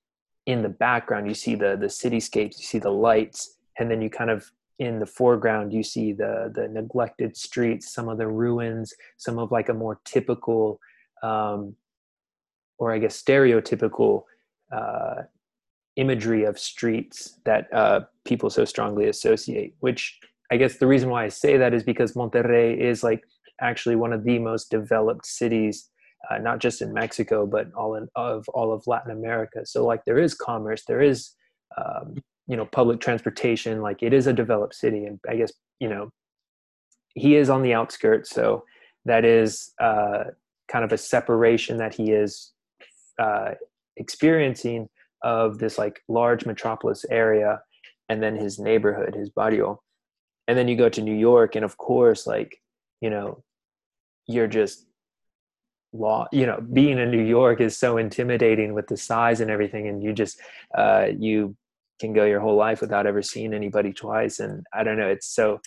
[0.47, 1.29] in the background.
[1.29, 4.99] You see the the cityscapes, you see the lights, and then you kind of in
[4.99, 9.69] the foreground you see the the neglected streets, some of the ruins, some of like
[9.69, 10.81] a more typical
[11.23, 11.75] um,
[12.79, 14.25] or I guess stereotypical
[14.73, 15.23] uh,
[15.97, 19.75] imagery of streets that uh, people so strongly associate.
[19.81, 20.19] Which
[20.51, 23.23] I guess the reason why I say that is because Monterrey is like
[23.61, 25.89] actually one of the most developed cities,
[26.31, 29.65] uh, not just in Mexico but all in, of all of Latin America.
[29.65, 31.31] So like there is commerce, there is
[31.79, 32.17] um,
[32.47, 33.81] you know public transportation.
[33.81, 36.11] Like it is a developed city, and I guess you know
[37.15, 38.65] he is on the outskirts, so
[39.05, 40.25] that is uh,
[40.69, 42.53] kind of a separation that he is
[43.19, 43.53] uh,
[43.97, 44.89] experiencing
[45.23, 47.61] of this like large metropolis area
[48.09, 49.81] and then his neighborhood his barrio
[50.49, 52.61] and then you go to new york and of course like
[53.01, 53.43] you know
[54.27, 54.87] you're just
[55.93, 59.89] law you know being in new york is so intimidating with the size and everything
[59.89, 60.39] and you just
[60.77, 61.57] uh you
[62.01, 65.35] can go your whole life without ever seeing anybody twice and i don't know it's
[65.35, 65.61] so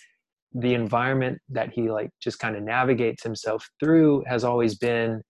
[0.54, 5.22] the environment that he like just kind of navigates himself through has always been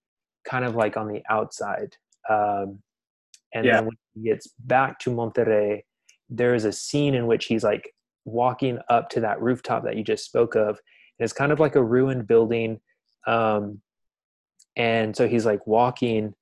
[0.45, 1.95] kind of like on the outside
[2.29, 2.81] um,
[3.55, 3.77] and yeah.
[3.77, 5.83] then when he gets back to Monterrey,
[6.29, 7.93] there is a scene in which he's like
[8.25, 10.69] walking up to that rooftop that you just spoke of.
[10.69, 12.81] And it's kind of like a ruined building.
[13.27, 13.81] Um,
[14.77, 16.35] and so he's like walking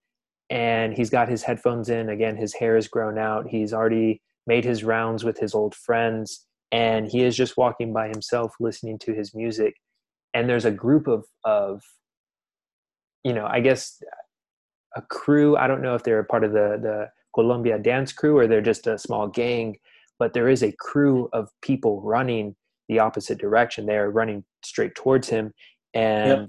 [0.50, 2.08] and he's got his headphones in.
[2.08, 3.48] Again, his hair is grown out.
[3.48, 6.46] He's already made his rounds with his old friends.
[6.72, 9.74] And he is just walking by himself listening to his music.
[10.34, 11.82] And there's a group of, of
[13.24, 14.00] you know, I guess
[14.96, 15.56] a crew.
[15.56, 18.60] I don't know if they're a part of the the Colombia dance crew or they're
[18.60, 19.76] just a small gang,
[20.18, 22.56] but there is a crew of people running
[22.88, 23.86] the opposite direction.
[23.86, 25.52] They are running straight towards him,
[25.94, 26.48] and yep.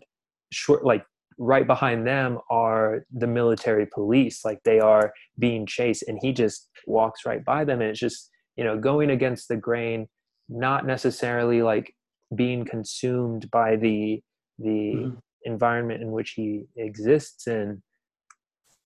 [0.51, 1.05] short like
[1.37, 4.43] right behind them are the military police.
[4.43, 8.29] Like they are being chased, and he just walks right by them, and it's just
[8.55, 10.07] you know going against the grain,
[10.49, 11.93] not necessarily like
[12.35, 14.21] being consumed by the
[14.59, 15.15] the mm-hmm.
[15.43, 17.81] environment in which he exists in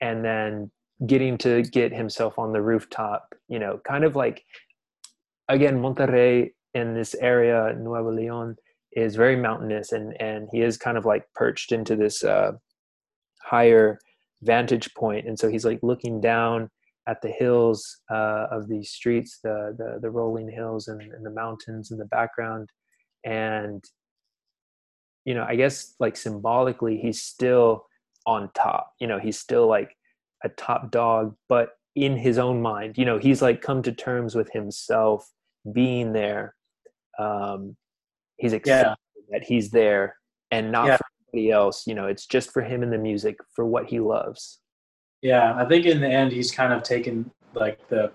[0.02, 0.72] and then
[1.06, 4.44] getting to get himself on the rooftop you know kind of like
[5.48, 8.56] again monterrey in this area nuevo leon
[8.94, 12.52] is very mountainous and and he is kind of like perched into this uh,
[13.44, 14.00] higher
[14.42, 16.70] vantage point and so he's like looking down
[17.08, 21.32] at the hills uh, of these streets the, the the rolling hills and, and the
[21.32, 22.70] mountains in the background
[23.24, 23.84] and
[25.26, 27.86] you know i guess like symbolically he's still
[28.26, 29.96] on top you know he's still like
[30.44, 34.36] a top dog but in his own mind you know he's like come to terms
[34.36, 35.30] with himself
[35.72, 36.56] being there
[37.20, 37.76] um
[38.42, 38.96] he's excited yeah.
[39.30, 40.16] that he's there
[40.50, 40.98] and not yeah.
[40.98, 44.00] for anybody else you know it's just for him and the music for what he
[44.00, 44.60] loves
[45.22, 48.12] yeah i think in the end he's kind of taken like the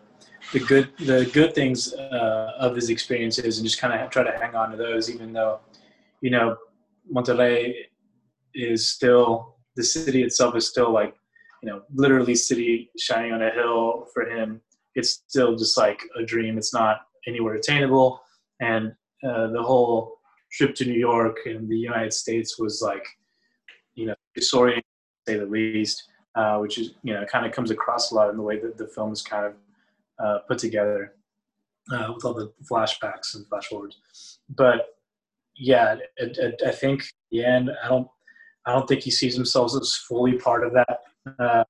[0.53, 4.37] the good the good things uh, of his experiences and just kind of try to
[4.39, 5.61] hang on to those even though
[6.20, 6.57] you know
[7.14, 7.74] monterrey
[8.55, 11.14] is still the city itself is still like
[11.62, 14.61] you know literally city shining on a hill for him
[14.95, 18.20] it's still just like a dream it's not anywhere attainable
[18.61, 18.93] and
[19.27, 20.15] uh, the whole
[20.57, 23.07] trip to new york and the united states was like
[23.94, 24.82] you know disorienting
[25.26, 26.04] to say the least
[26.34, 28.76] uh, which is you know kind of comes across a lot in the way that
[28.76, 29.54] the film is kind of
[30.22, 31.14] uh, put together
[31.92, 33.98] uh, with all the flashbacks and flash forwards
[34.50, 34.88] but
[35.57, 38.09] yeah it, i think the end i don't
[38.66, 40.98] I don't think he sees himself as fully part of that.
[41.38, 41.64] Uh,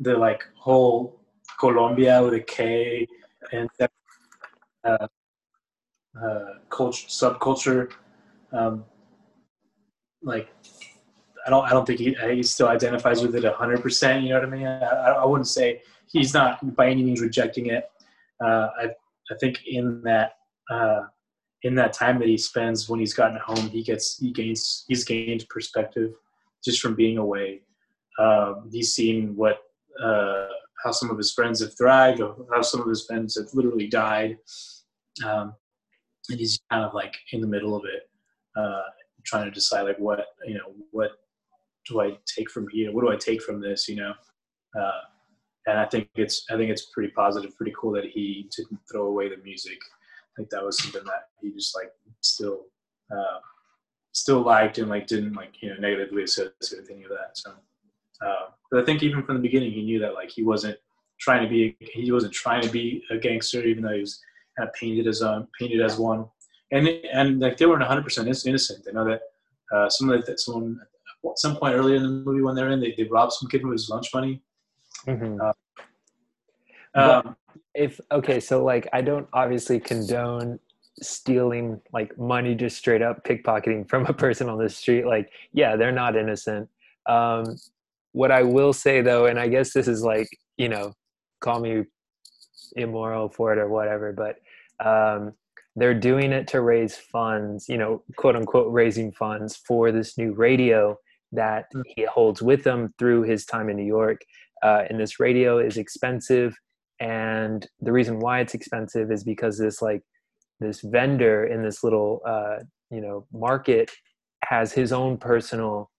[0.00, 1.20] the like whole
[1.60, 3.06] Colombia with a K
[3.52, 5.06] and uh,
[6.20, 7.92] uh, culture subculture.
[8.52, 8.84] Um,
[10.22, 10.48] like
[11.46, 14.22] I don't I don't think he, he still identifies with it hundred percent.
[14.22, 14.66] You know what I mean?
[14.66, 14.84] I,
[15.22, 17.84] I wouldn't say he's not by any means rejecting it.
[18.42, 18.84] Uh, I
[19.30, 20.32] I think in that
[20.70, 21.02] uh,
[21.62, 25.04] in that time that he spends when he's gotten home, he gets he gains he's
[25.04, 26.12] gained perspective
[26.64, 27.62] just from being away.
[28.18, 29.58] Um, he's seen what
[30.02, 30.46] uh,
[30.84, 32.20] how some of his friends have thrived,
[32.52, 34.38] how some of his friends have literally died,
[35.24, 35.54] um,
[36.28, 38.08] and he's kind of like in the middle of it,
[38.56, 38.82] uh,
[39.24, 41.12] trying to decide like what you know what
[41.88, 42.92] do I take from here?
[42.92, 43.88] What do I take from this?
[43.88, 44.14] You know,
[44.78, 45.00] uh,
[45.66, 49.06] and I think it's I think it's pretty positive, pretty cool that he didn't throw
[49.06, 49.78] away the music.
[49.80, 51.90] I think that was something that he just like
[52.20, 52.66] still
[53.10, 53.38] uh,
[54.12, 57.36] still liked and like didn't like you know negatively associate with any of that.
[57.36, 57.52] So
[58.24, 60.78] uh, But I think even from the beginning, he knew that like he wasn't
[61.20, 64.20] trying to be he wasn't trying to be a gangster, even though he was
[64.56, 66.26] kind of painted as um, painted as one.
[66.72, 68.84] And and like they weren't 100 percent innocent.
[68.84, 69.20] They know that
[69.72, 70.80] uh, some of that someone
[71.24, 73.64] at some point earlier in the movie when they're in, they, they robbed some kid
[73.64, 74.42] with his lunch money.
[75.06, 75.40] Mm-hmm.
[75.40, 75.52] Uh,
[76.94, 77.36] um,
[77.74, 80.58] if okay, so like I don't obviously condone
[81.00, 85.06] stealing like money just straight up pickpocketing from a person on the street.
[85.06, 86.68] Like, yeah, they're not innocent.
[87.06, 87.56] Um,
[88.12, 90.94] what I will say though, and I guess this is like you know,
[91.40, 91.84] call me
[92.76, 94.36] immoral for it or whatever, but
[94.86, 95.32] um,
[95.76, 100.32] they're doing it to raise funds, you know, quote unquote, raising funds for this new
[100.32, 100.96] radio
[101.32, 101.82] that mm.
[101.96, 104.20] he holds with him through his time in New York.
[104.62, 106.54] Uh, and this radio is expensive.
[107.00, 110.02] And the reason why it's expensive is because this like
[110.60, 112.58] this vendor in this little uh,
[112.90, 113.90] you know market
[114.44, 115.90] has his own personal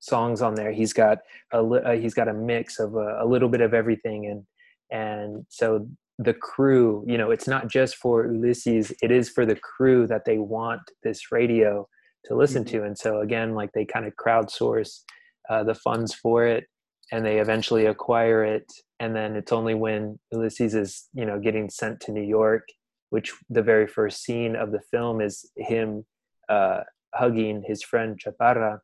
[0.00, 0.70] songs on there.
[0.72, 1.18] He's got
[1.52, 4.44] a uh, he's got a mix of a, a little bit of everything, and
[4.90, 5.88] and so
[6.18, 10.24] the crew you know it's not just for ulysses it is for the crew that
[10.24, 11.86] they want this radio
[12.24, 12.78] to listen mm-hmm.
[12.78, 12.84] to.
[12.84, 15.02] And so again like they kind of crowdsource
[15.50, 16.64] uh, the funds for it
[17.10, 18.70] and they eventually acquire it.
[19.00, 22.64] And then it's only when ulysses is you know getting sent to new york
[23.10, 26.04] which the very first scene of the film is him
[26.50, 26.80] uh,
[27.14, 28.80] hugging his friend chaparra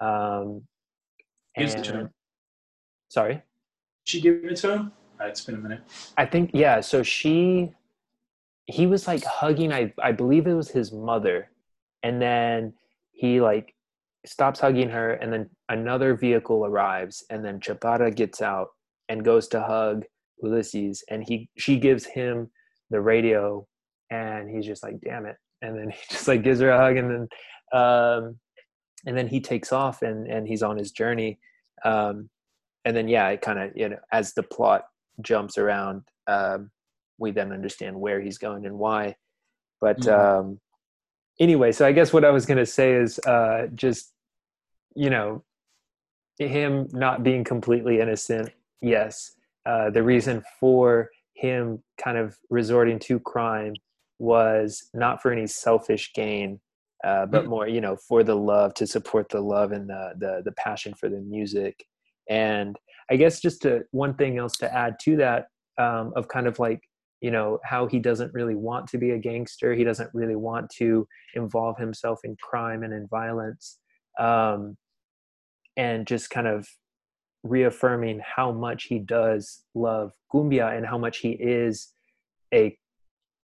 [0.00, 0.62] um,
[1.56, 2.08] and,
[3.08, 3.42] sorry?
[4.04, 4.92] She gave it to him
[5.26, 5.82] it's been a minute.
[6.16, 6.80] I think yeah.
[6.80, 7.72] So she,
[8.66, 9.72] he was like hugging.
[9.72, 11.50] I I believe it was his mother,
[12.02, 12.74] and then
[13.12, 13.74] he like
[14.26, 18.68] stops hugging her, and then another vehicle arrives, and then Chaparra gets out
[19.08, 20.04] and goes to hug
[20.42, 22.50] Ulysses, and he she gives him
[22.90, 23.66] the radio,
[24.10, 26.96] and he's just like, damn it, and then he just like gives her a hug,
[26.96, 27.28] and then
[27.72, 28.38] um,
[29.06, 31.38] and then he takes off, and and he's on his journey.
[31.84, 32.28] Um,
[32.84, 34.84] and then yeah, it kind of you know as the plot
[35.22, 36.70] jumps around, um,
[37.18, 39.16] we then understand where he's going and why.
[39.80, 40.48] But mm-hmm.
[40.48, 40.60] um,
[41.38, 44.12] anyway, so I guess what I was going to say is uh, just,
[44.94, 45.44] you know,
[46.38, 48.50] him not being completely innocent.
[48.80, 49.32] Yes,
[49.66, 53.74] uh, the reason for him kind of resorting to crime
[54.18, 56.60] was not for any selfish gain,
[57.04, 57.50] uh, but mm-hmm.
[57.50, 60.94] more, you know, for the love to support the love and the the the passion
[60.94, 61.84] for the music.
[62.28, 62.76] And
[63.10, 65.46] I guess just to one thing else to add to that
[65.78, 66.80] um, of kind of like
[67.20, 70.70] you know how he doesn't really want to be a gangster he doesn't really want
[70.78, 73.78] to involve himself in crime and in violence
[74.18, 74.76] um,
[75.76, 76.66] and just kind of
[77.42, 81.92] reaffirming how much he does love cumbia and how much he is
[82.52, 82.76] a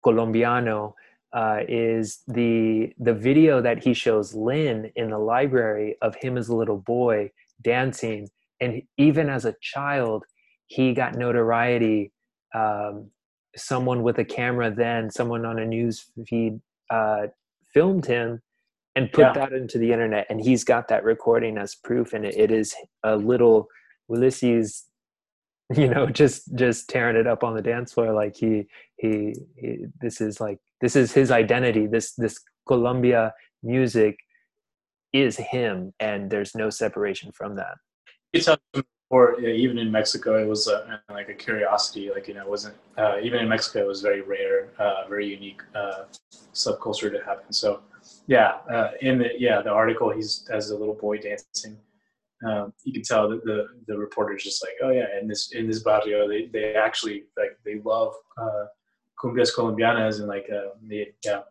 [0.03, 0.93] colombiano
[1.34, 6.47] uh, is the the video that he shows Lynn in the library of him as
[6.47, 7.30] a little boy
[7.61, 8.30] dancing
[8.60, 10.24] and even as a child
[10.68, 12.12] he got notoriety
[12.53, 13.10] um,
[13.56, 17.28] someone with a camera then someone on a news feed uh,
[17.74, 18.41] filmed him
[18.95, 19.34] and put yeah.
[19.34, 20.26] that into the internet.
[20.30, 22.14] And he's got that recording as proof.
[22.14, 23.68] And it, it is a little
[24.10, 24.86] ulysses
[25.76, 28.14] you know just just tearing it up on the dance floor.
[28.14, 31.88] Like he, he he this is like this is his identity.
[31.88, 33.34] This this columbia
[33.64, 34.18] music
[35.12, 35.93] is him.
[35.99, 37.78] And there's no separation from that
[38.36, 42.11] it's before, yeah, even in Mexico, it was uh, like a curiosity.
[42.13, 45.27] Like you know, it wasn't uh, even in Mexico, it was very rare, uh, very
[45.27, 46.03] unique uh,
[46.53, 47.51] subculture to happen.
[47.51, 47.81] So,
[48.27, 51.77] yeah, uh, in the yeah the article, he's as a little boy dancing.
[52.45, 55.67] Um, you can tell that the the reporter's just like, oh yeah, in this in
[55.67, 58.13] this barrio, they they actually like they love
[59.21, 60.47] cumbias colombianas and like
[60.89, 61.41] they, yeah,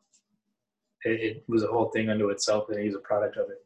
[1.05, 3.64] it, it was a whole thing unto itself, and he's a product of it.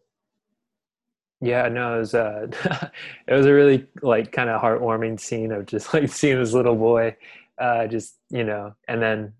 [1.40, 2.46] Yeah, no, it was uh,
[3.28, 6.74] it was a really like kind of heartwarming scene of just like seeing this little
[6.76, 7.16] boy,
[7.58, 9.32] uh, just you know, and then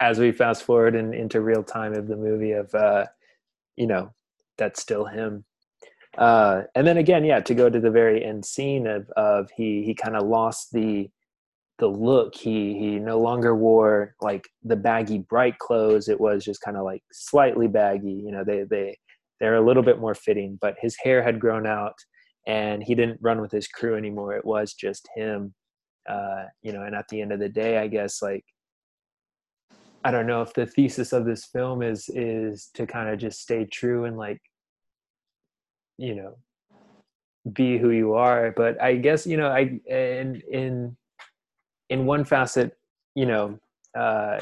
[0.00, 3.06] as we fast forward in, into real time of the movie of uh,
[3.76, 4.12] you know,
[4.58, 5.44] that's still him.
[6.18, 9.84] Uh, and then again, yeah, to go to the very end scene of of he
[9.84, 11.10] he kind of lost the
[11.78, 12.34] the look.
[12.36, 16.08] He he no longer wore like the baggy bright clothes.
[16.08, 18.12] It was just kind of like slightly baggy.
[18.12, 18.98] You know, they they
[19.40, 21.94] they're a little bit more fitting but his hair had grown out
[22.46, 24.34] and he didn't run with his crew anymore.
[24.34, 25.54] It was just him
[26.08, 28.44] uh, you know and at the end of the day i guess like
[30.04, 33.40] i don't know if the thesis of this film is is to kind of just
[33.40, 34.40] stay true and like
[35.96, 36.36] you know
[37.52, 40.96] be who you are but i guess you know i in in
[41.90, 42.76] in one facet
[43.14, 43.58] you know
[43.98, 44.40] uh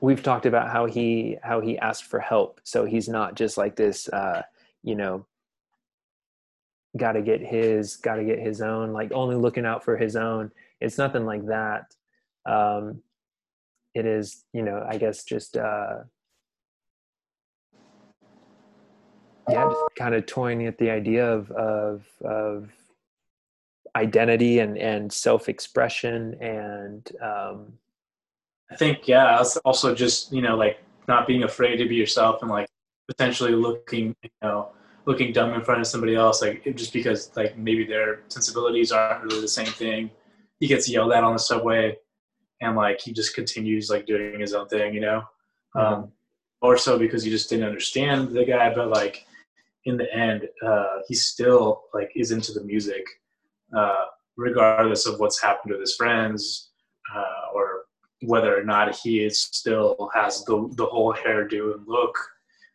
[0.00, 2.60] we've talked about how he how he asked for help.
[2.64, 4.42] So he's not just like this uh
[4.82, 5.26] you know
[6.96, 10.16] got to get his got to get his own like only looking out for his
[10.16, 10.50] own.
[10.80, 11.94] It's nothing like that.
[12.46, 13.02] Um
[13.94, 15.98] it is you know i guess just uh
[19.48, 22.70] yeah just kind of toying at the idea of of of
[23.96, 27.72] identity and and self-expression and um
[28.70, 32.50] i think yeah also just you know like not being afraid to be yourself and
[32.50, 32.68] like
[33.08, 34.70] potentially looking you know
[35.06, 39.24] looking dumb in front of somebody else like just because like maybe their sensibilities aren't
[39.24, 40.10] really the same thing
[40.60, 41.96] he gets yelled at on the subway
[42.60, 45.22] and like he just continues like doing his own thing you know
[45.76, 45.94] mm-hmm.
[45.94, 46.12] um
[46.62, 49.26] or so because he just didn't understand the guy but like
[49.86, 53.04] in the end uh he still like is into the music
[53.76, 54.04] uh
[54.36, 56.70] regardless of what's happened with his friends
[57.14, 57.79] uh or
[58.22, 62.16] whether or not he is still has the, the whole hairdo and look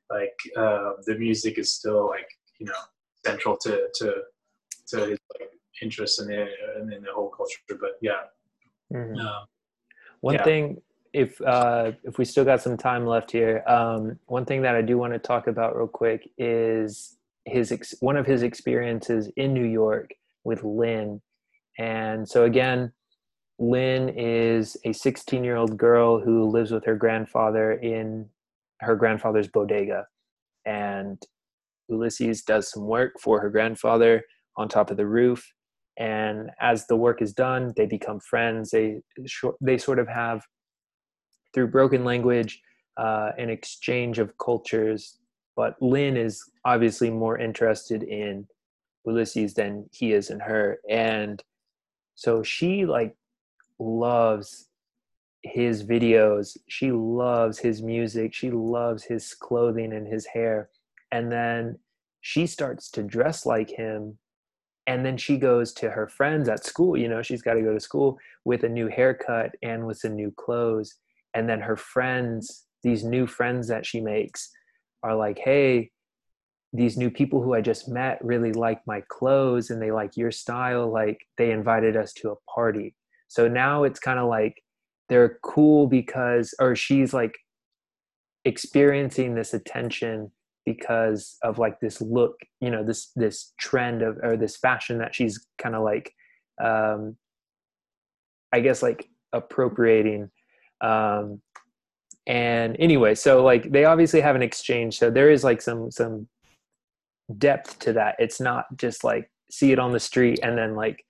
[0.09, 2.27] like uh, the music is still like
[2.59, 2.73] you know
[3.25, 4.15] central to to
[4.87, 5.49] to his like
[5.81, 8.23] interest in and in the whole culture but yeah
[8.93, 9.19] mm-hmm.
[9.19, 9.45] um,
[10.21, 10.43] one yeah.
[10.43, 10.81] thing
[11.13, 14.81] if uh if we still got some time left here um one thing that i
[14.81, 19.53] do want to talk about real quick is his ex- one of his experiences in
[19.53, 20.11] new york
[20.43, 21.21] with lin
[21.77, 22.91] and so again
[23.57, 28.29] lin is a 16 year old girl who lives with her grandfather in
[28.81, 30.05] her grandfather's bodega.
[30.65, 31.21] And
[31.87, 34.23] ulysses does some work for her grandfather
[34.57, 35.45] on top of the roof.
[35.97, 38.71] And as the work is done they become friends.
[38.71, 39.01] They
[39.61, 40.41] they sort of have
[41.53, 42.61] through broken language
[42.97, 45.17] uh, an exchange of cultures.
[45.55, 48.47] But lin is obviously more interested in
[49.05, 50.79] ulysses than he is in her.
[50.89, 51.41] And
[52.15, 53.15] so she like
[53.79, 54.67] loves
[55.43, 56.57] his videos.
[56.67, 58.33] She loves his music.
[58.33, 60.69] She loves his clothing and his hair.
[61.11, 61.79] And then
[62.21, 64.17] she starts to dress like him.
[64.87, 66.97] And then she goes to her friends at school.
[66.97, 70.15] You know she's got to go to school with a new haircut and with some
[70.15, 70.95] new clothes.
[71.33, 74.51] And then her friends these new friends that she makes
[75.01, 75.89] are like hey
[76.71, 80.31] these new people who i just met really like my clothes and they like your
[80.31, 80.91] style.
[80.91, 82.95] Like they invited us to a party
[83.35, 84.63] so now it's kind of like
[85.09, 87.35] they're cool because or she's like
[88.45, 90.31] experiencing this attention
[90.65, 95.13] because of like this look you know this this trend of or this fashion that
[95.13, 96.13] she's kind of like
[96.63, 97.17] um
[98.53, 100.31] i guess like appropriating.
[100.79, 101.41] Um
[102.27, 106.27] and anyway so like they obviously have an exchange so there is like some some
[107.37, 108.15] depth to that.
[108.17, 111.03] It's not just like see it on the street and then like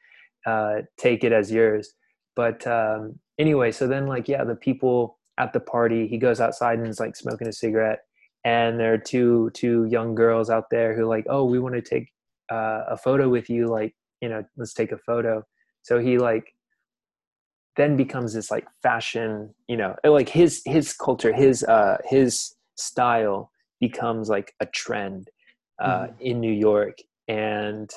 [0.47, 1.93] uh take it as yours
[2.36, 6.79] but um anyway, so then like yeah, the people at the party, he goes outside
[6.79, 8.01] and is like smoking a cigarette,
[8.43, 11.81] and there are two two young girls out there who like, oh, we want to
[11.81, 12.11] take
[12.51, 15.43] uh, a photo with you, like you know, let's take a photo.
[15.83, 16.53] So he like
[17.75, 23.51] then becomes this like fashion, you know, like his his culture, his uh his style
[23.79, 25.29] becomes like a trend
[25.81, 26.21] uh, mm-hmm.
[26.21, 27.89] in New York, and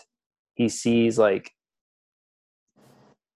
[0.55, 1.53] he sees like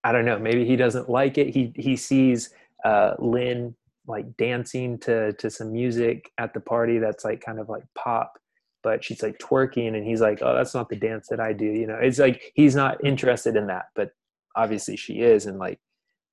[0.05, 1.55] I don't know, maybe he doesn't like it.
[1.55, 2.51] He he sees
[2.85, 3.75] uh, Lin
[4.07, 8.39] like dancing to to some music at the party that's like kind of like pop,
[8.83, 11.67] but she's like twerking, and he's like, oh, that's not the dance that I do.
[11.67, 14.11] You know, it's like he's not interested in that, but
[14.57, 15.79] obviously she is, and like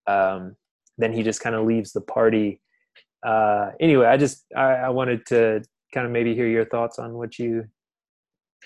[0.07, 0.55] um,
[0.97, 2.61] then he just kind of leaves the party.
[3.25, 5.61] Uh, anyway, I just I, I wanted to
[5.93, 7.65] kind of maybe hear your thoughts on what you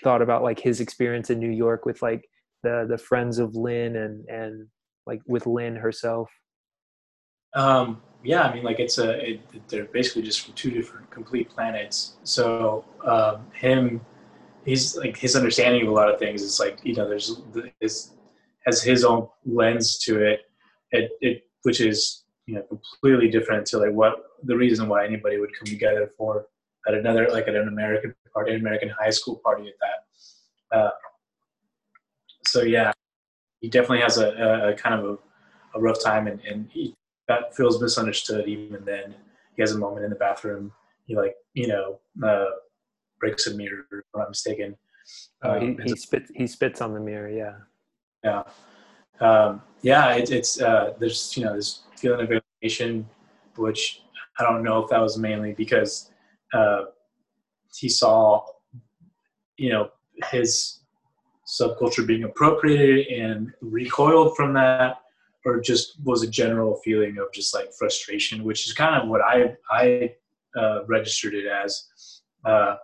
[0.02, 2.28] thought about like his experience in New York with like
[2.62, 4.66] the the friends of Lin and and
[5.06, 6.30] like with Lin herself?
[7.54, 11.50] Um, yeah, I mean, like it's a it, they're basically just from two different complete
[11.50, 12.16] planets.
[12.24, 14.00] So um, him,
[14.64, 17.42] he's like his understanding of a lot of things is like you know there's
[17.80, 18.12] his
[18.66, 20.40] has his own lens to it,
[20.90, 25.38] it, it which is you know completely different to like what the reason why anybody
[25.38, 26.46] would come together for
[26.88, 30.76] at another like at an American party, an American high school party at that.
[30.76, 30.90] Uh,
[32.46, 32.92] so yeah,
[33.64, 36.94] he definitely has a, a, a kind of a, a, rough time, and, and he
[37.28, 38.46] that feels misunderstood.
[38.46, 39.14] Even then,
[39.56, 40.70] he has a moment in the bathroom.
[41.06, 42.44] He like you know uh,
[43.18, 43.86] breaks a mirror.
[43.90, 44.76] If I'm mistaken.
[45.42, 46.30] Oh, he, um, he spits.
[46.34, 47.30] He spits on the mirror.
[47.30, 47.54] Yeah.
[48.22, 48.42] Yeah.
[49.26, 50.12] Um, yeah.
[50.12, 53.08] It, it's uh, there's you know this feeling of alienation,
[53.56, 54.02] which
[54.38, 56.10] I don't know if that was mainly because
[56.52, 56.82] uh,
[57.74, 58.44] he saw,
[59.56, 59.88] you know,
[60.30, 60.80] his
[61.60, 64.96] subculture being appropriated and recoiled from that
[65.44, 69.20] or just was a general feeling of just like frustration which is kind of what
[69.22, 70.12] i i
[70.56, 71.88] uh, registered it as
[72.44, 72.76] uh,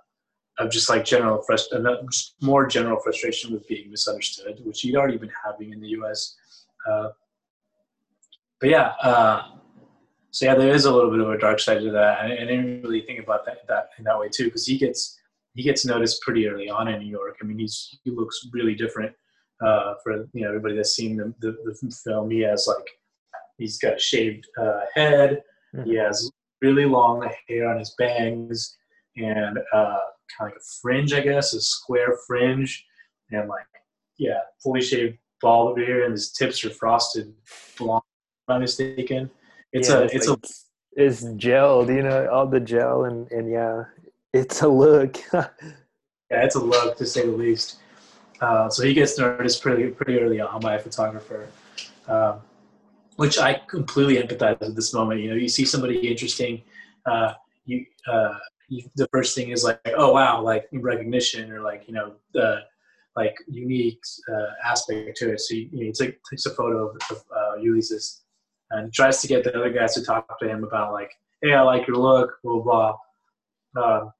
[0.60, 2.06] of just like general frustration,
[2.42, 6.36] more general frustration with being misunderstood, which he'd already been having in the U.S.
[6.88, 7.08] Uh,
[8.60, 9.42] but yeah, uh,
[10.30, 12.20] so yeah, there is a little bit of a dark side to that.
[12.20, 15.18] I, I didn't really think about that that in that way too, because he gets
[15.54, 17.36] he gets noticed pretty early on in New York.
[17.42, 19.12] I mean, he's he looks really different
[19.64, 22.30] uh, for you know everybody that's seen the, the, the film.
[22.30, 22.88] He has like
[23.58, 25.42] he's got a shaved uh, head.
[25.74, 25.90] Mm-hmm.
[25.90, 26.30] He has
[26.62, 28.76] really long hair on his bangs
[29.16, 29.98] and uh,
[30.38, 32.84] kind of like a fringe, I guess, a square fringe,
[33.30, 33.66] and like
[34.18, 37.32] yeah, fully shaved bald over here, and his tips are frosted
[37.78, 38.02] blonde.
[38.48, 39.30] If I'm mistaken.
[39.72, 40.48] It's yeah, a it's, it's like, a
[40.96, 43.84] it's gelled, you know, all the gel and and yeah,
[44.32, 45.18] it's a look.
[45.32, 45.48] yeah,
[46.30, 47.78] it's a look to say the least.
[48.40, 51.48] Uh, so he gets noticed pretty pretty early on by a photographer,
[52.08, 52.40] um,
[53.16, 55.20] which I completely empathize with this moment.
[55.20, 56.62] You know, you see somebody interesting,
[57.04, 57.34] uh,
[57.66, 61.92] you, uh, you, the first thing is like, oh wow, like recognition or like you
[61.94, 62.60] know the
[63.16, 64.00] like unique
[64.32, 65.40] uh, aspect to it.
[65.40, 68.22] So you, you know, he takes, takes a photo of, of uh, Ulysses
[68.70, 71.10] and tries to get the other guys to talk to him about like,
[71.42, 72.96] hey, I like your look, blah blah.
[73.76, 74.10] Uh,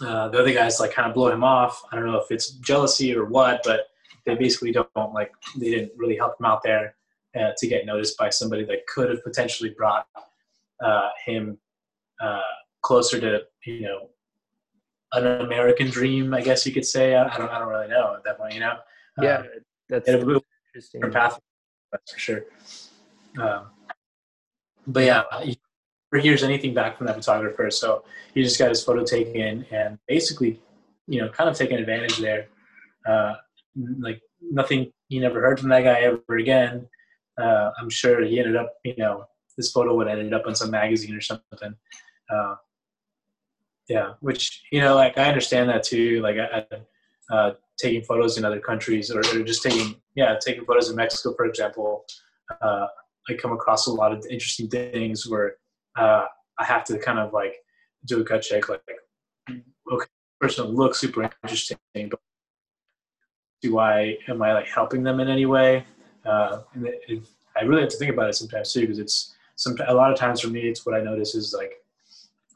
[0.00, 1.82] uh, the other guys like kind of blow him off.
[1.90, 3.88] I don't know if it's jealousy or what, but
[4.26, 6.94] they basically don't like they didn't really help him out there
[7.38, 10.06] uh, to get noticed by somebody that could have potentially brought
[10.84, 11.58] uh, him
[12.20, 12.40] uh,
[12.82, 14.08] closer to you know
[15.12, 17.16] an American dream, I guess you could say.
[17.16, 18.76] I, don't I don't really know at that point, you know.
[19.20, 19.46] Yeah, um,
[19.88, 21.10] that's interesting.
[21.10, 21.40] Path,
[21.90, 22.44] that's for sure.
[23.38, 23.66] Um,
[24.86, 25.22] but yeah,
[26.18, 27.70] hears anything back from that photographer.
[27.70, 28.04] So
[28.34, 30.60] he just got his photo taken and basically,
[31.06, 32.48] you know, kind of taking advantage there.
[33.06, 33.34] Uh,
[34.00, 36.88] like nothing, he never heard from that guy ever again.
[37.40, 40.70] Uh, I'm sure he ended up, you know, this photo would ended up on some
[40.70, 41.74] magazine or something.
[42.30, 42.54] Uh,
[43.88, 46.20] yeah, which you know, like I understand that too.
[46.22, 46.64] Like I,
[47.34, 51.34] uh, taking photos in other countries, or, or, just taking yeah, taking photos in Mexico,
[51.36, 52.04] for example.
[52.62, 52.86] Uh,
[53.28, 55.56] I come across a lot of interesting things where
[56.00, 56.26] uh,
[56.58, 57.54] I have to kind of like
[58.06, 58.82] do a gut check, like,
[59.92, 60.06] okay,
[60.40, 62.20] person looks super interesting, but
[63.62, 65.84] do I am I like helping them in any way?
[66.24, 67.22] Uh, and it, it,
[67.56, 70.18] I really have to think about it sometimes too, because it's some a lot of
[70.18, 71.72] times for me, it's what I notice is like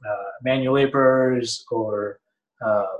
[0.08, 2.20] uh, manual laborers or
[2.64, 2.96] uh,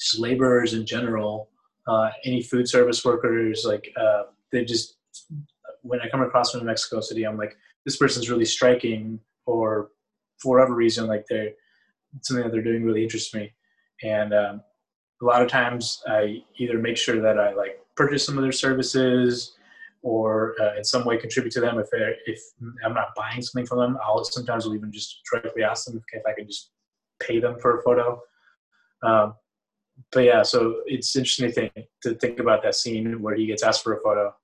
[0.00, 1.50] just laborers in general,
[1.86, 4.96] uh, any food service workers, like uh, they just
[5.82, 9.90] when I come across in Mexico City, I'm like, this person's really striking, or
[10.38, 11.50] for whatever reason, like they're
[12.22, 13.52] something that they're doing really interests me.
[14.02, 14.62] And um,
[15.22, 18.52] a lot of times, I either make sure that I like purchase some of their
[18.52, 19.56] services,
[20.02, 21.78] or uh, in some way contribute to them.
[21.78, 21.88] If
[22.26, 22.40] if
[22.84, 26.20] I'm not buying something from them, I'll sometimes will even just directly ask them if,
[26.20, 26.70] if I can just
[27.20, 28.20] pay them for a photo.
[29.02, 29.34] Um,
[30.12, 31.72] but yeah, so it's interesting to think,
[32.02, 34.34] to think about that scene where he gets asked for a photo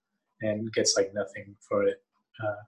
[0.42, 2.02] and gets like nothing for it.
[2.42, 2.62] Uh,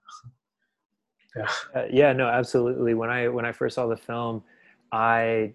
[1.35, 1.47] yeah.
[1.75, 2.93] Uh, yeah, no, absolutely.
[2.93, 4.43] When I when I first saw the film,
[4.91, 5.53] I,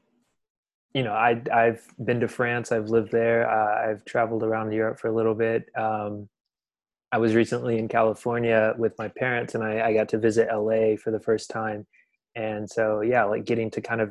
[0.94, 2.72] you know, I I've been to France.
[2.72, 3.48] I've lived there.
[3.50, 5.68] Uh, I've traveled around Europe for a little bit.
[5.76, 6.28] Um,
[7.10, 10.96] I was recently in California with my parents, and I, I got to visit LA
[10.96, 11.86] for the first time.
[12.34, 14.10] And so, yeah, like getting to kind of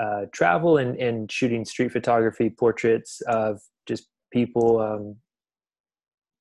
[0.00, 5.16] uh, travel and, and shooting street photography portraits of just people um,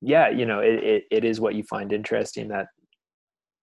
[0.02, 2.68] yeah you know it, it, it is what you find interesting that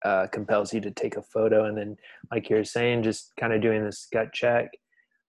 [0.07, 1.65] uh, compels you to take a photo.
[1.67, 1.97] And then
[2.31, 4.69] like you're saying just kind of doing this gut check.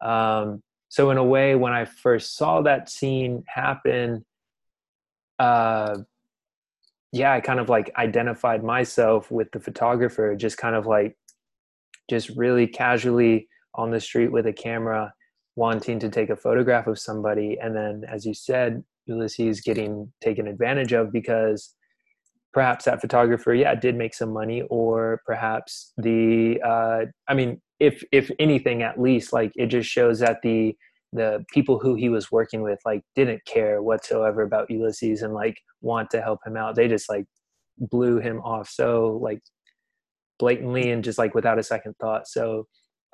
[0.02, 4.26] Um, so in a way when i first saw that scene happen
[5.38, 5.98] uh,
[7.12, 11.18] yeah i kind of like identified myself with the photographer just kind of like
[12.10, 15.14] just really casually on the street with a camera
[15.56, 17.58] wanting to take a photograph of somebody.
[17.62, 21.74] And then as you said ulysses getting taken advantage of because
[22.58, 28.04] perhaps that photographer yeah did make some money or perhaps the uh, i mean if
[28.12, 30.76] if anything at least like it just shows that the
[31.14, 35.56] the people who he was working with like didn't care whatsoever about ulysses and like
[35.82, 37.26] want to help him out they just like
[37.78, 39.40] blew him off so like
[40.40, 42.66] blatantly and just like without a second thought so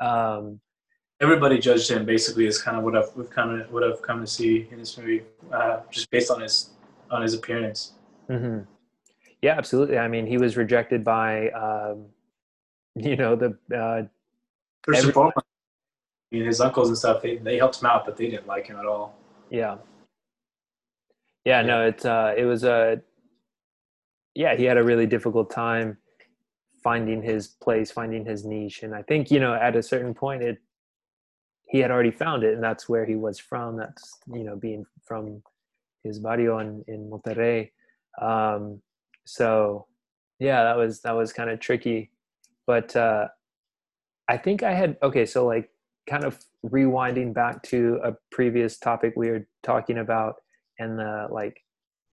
[0.01, 0.61] um
[1.19, 4.27] everybody judged him basically is kind of what I've kind of what I've come to
[4.27, 5.21] see in this movie,
[5.53, 6.71] uh, just based on his
[7.11, 7.93] on his appearance.
[8.29, 8.59] Mm-hmm.
[9.43, 9.97] Yeah, absolutely.
[9.97, 12.05] I mean, he was rejected by, um,
[12.95, 14.03] you know, the uh,
[14.83, 17.21] first and foremost, I mean, his uncles and stuff.
[17.21, 19.13] They they helped him out, but they didn't like him at all.
[19.49, 19.75] Yeah.
[21.43, 23.01] Yeah, no, it's uh, it was a,
[24.33, 25.97] yeah, he had a really difficult time
[26.81, 30.41] finding his place, finding his niche, and I think you know at a certain point
[30.41, 30.57] it
[31.67, 34.85] he had already found it and that's where he was from that's you know being
[35.03, 35.41] from
[36.03, 37.71] his barrio in, in monterrey
[38.21, 38.79] um,
[39.25, 39.87] so
[40.39, 42.11] yeah that was that was kind of tricky.
[42.65, 43.27] But uh,
[44.29, 45.69] i think i had okay so like
[46.09, 50.35] kind of rewinding back to a previous topic we were talking about
[50.79, 51.57] and the like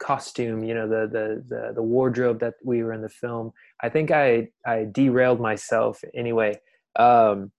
[0.00, 3.88] costume you know the the the, the wardrobe that we were in the film i
[3.88, 6.58] think i i derailed myself anyway.
[6.96, 7.52] Um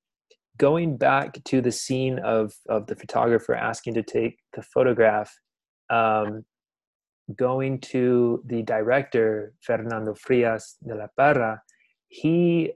[0.58, 5.34] going back to the scene of of the photographer asking to take the photograph
[5.90, 6.44] um
[7.38, 11.62] going to the director fernando frias de la parra
[12.08, 12.72] he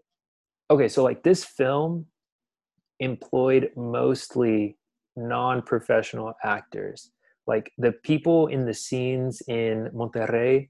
[0.69, 2.05] okay so like this film
[2.99, 4.77] employed mostly
[5.15, 7.11] non-professional actors
[7.47, 10.69] like the people in the scenes in Monterrey,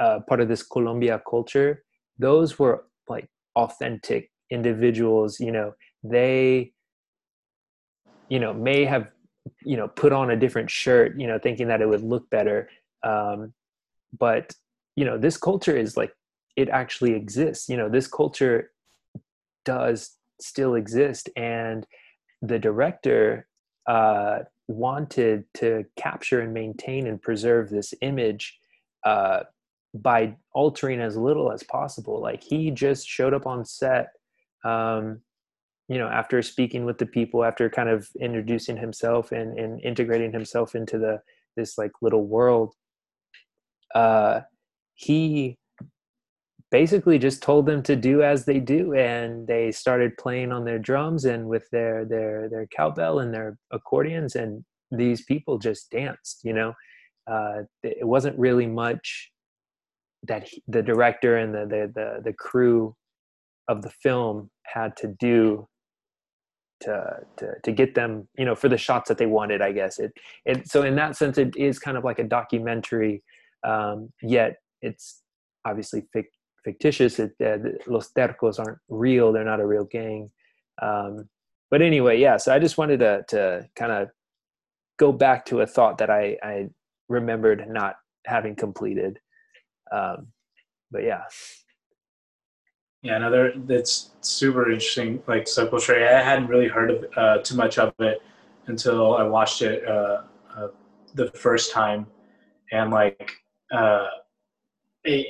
[0.00, 1.84] uh, part of this Colombia culture,
[2.18, 5.40] those were like authentic individuals.
[5.40, 6.72] You know, they,
[8.28, 9.08] you know, may have,
[9.64, 12.68] you know, put on a different shirt, you know, thinking that it would look better.
[13.06, 13.52] Um,
[14.18, 14.54] but
[14.96, 16.12] you know, this culture is like
[16.56, 17.68] it actually exists.
[17.68, 18.70] You know, this culture
[19.64, 21.86] does still exist, and
[22.42, 23.46] the director
[23.86, 28.58] uh, wanted to capture and maintain and preserve this image
[29.04, 29.40] uh,
[29.94, 32.20] by altering as little as possible.
[32.20, 34.08] Like he just showed up on set,
[34.64, 35.20] um,
[35.88, 40.32] you know, after speaking with the people, after kind of introducing himself and, and integrating
[40.32, 41.20] himself into the
[41.56, 42.74] this like little world.
[43.94, 44.40] Uh,
[44.94, 45.56] he
[46.70, 50.78] basically just told them to do as they do and they started playing on their
[50.78, 56.40] drums and with their their their cowbell and their accordions and these people just danced
[56.42, 56.72] you know?
[57.26, 59.30] Uh, it wasn't really much
[60.22, 62.94] that he, the director and the, the the the crew
[63.68, 65.66] of the film had to do
[66.80, 69.98] to, to to get them you know for the shots that they wanted i guess.
[69.98, 70.12] It
[70.44, 73.22] it so in that sense it is kind of like a documentary
[73.64, 75.22] um, yet it's
[75.64, 76.26] obviously fic-
[76.64, 77.18] fictitious.
[77.18, 79.32] It, uh, Los Terkos aren't real.
[79.32, 80.30] They're not a real gang.
[80.80, 81.28] Um,
[81.70, 82.36] but anyway, yeah.
[82.36, 84.08] So I just wanted to to kind of
[84.98, 86.68] go back to a thought that I I
[87.08, 89.18] remembered not having completed.
[89.92, 90.28] Um,
[90.90, 91.22] but yeah.
[93.02, 96.08] Yeah, another that's super interesting, like Tray.
[96.08, 98.20] I hadn't really heard of uh, too much of it
[98.66, 100.22] until I watched it uh,
[100.56, 100.68] uh,
[101.14, 102.06] the first time,
[102.72, 103.30] and like
[103.72, 104.06] uh,
[105.04, 105.26] it,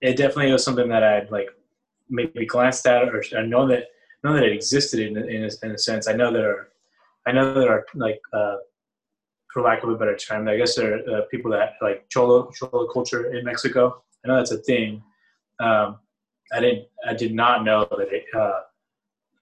[0.00, 1.48] it definitely was something that I'd like
[2.08, 3.84] maybe glanced at or I know that
[4.22, 6.08] know that it existed in in a, in a sense.
[6.08, 6.68] I know there are
[7.26, 8.56] I know there are like uh,
[9.52, 12.50] for lack of a better term, I guess there are uh, people that like cholo
[12.50, 14.02] cholo culture in Mexico.
[14.24, 15.02] I know that's a thing.
[15.60, 15.98] Um,
[16.52, 18.60] I didn't I did not know that it, uh,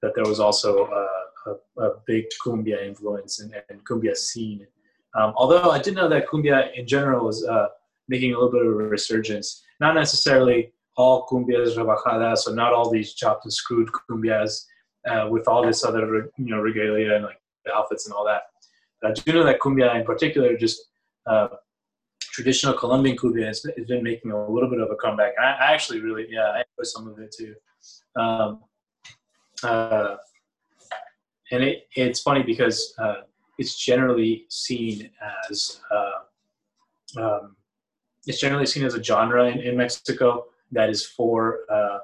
[0.03, 4.67] that there was also a, a, big cumbia influence and, and cumbia scene.
[5.15, 7.69] Um, although I did know that cumbia in general was uh,
[8.09, 12.89] making a little bit of a resurgence not necessarily all cumbias rebajadas, so not all
[12.89, 14.65] these chopped and screwed cumbias
[15.09, 18.43] uh, with all this other you know regalia and like the outfits and all that.
[19.01, 20.79] But I do know that cumbia in particular, just
[21.27, 21.49] uh,
[22.21, 25.33] traditional Colombian cumbia, has, been making a little bit of a comeback.
[25.41, 27.55] I, I actually really, yeah, I enjoy some of it too.
[28.15, 28.61] Um,
[29.65, 30.17] uh,
[31.51, 33.23] and it, it's funny because uh,
[33.59, 35.11] it's generally seen
[35.51, 37.57] as uh, um,
[38.27, 41.99] it's generally seen as a genre in, in Mexico that is for uh,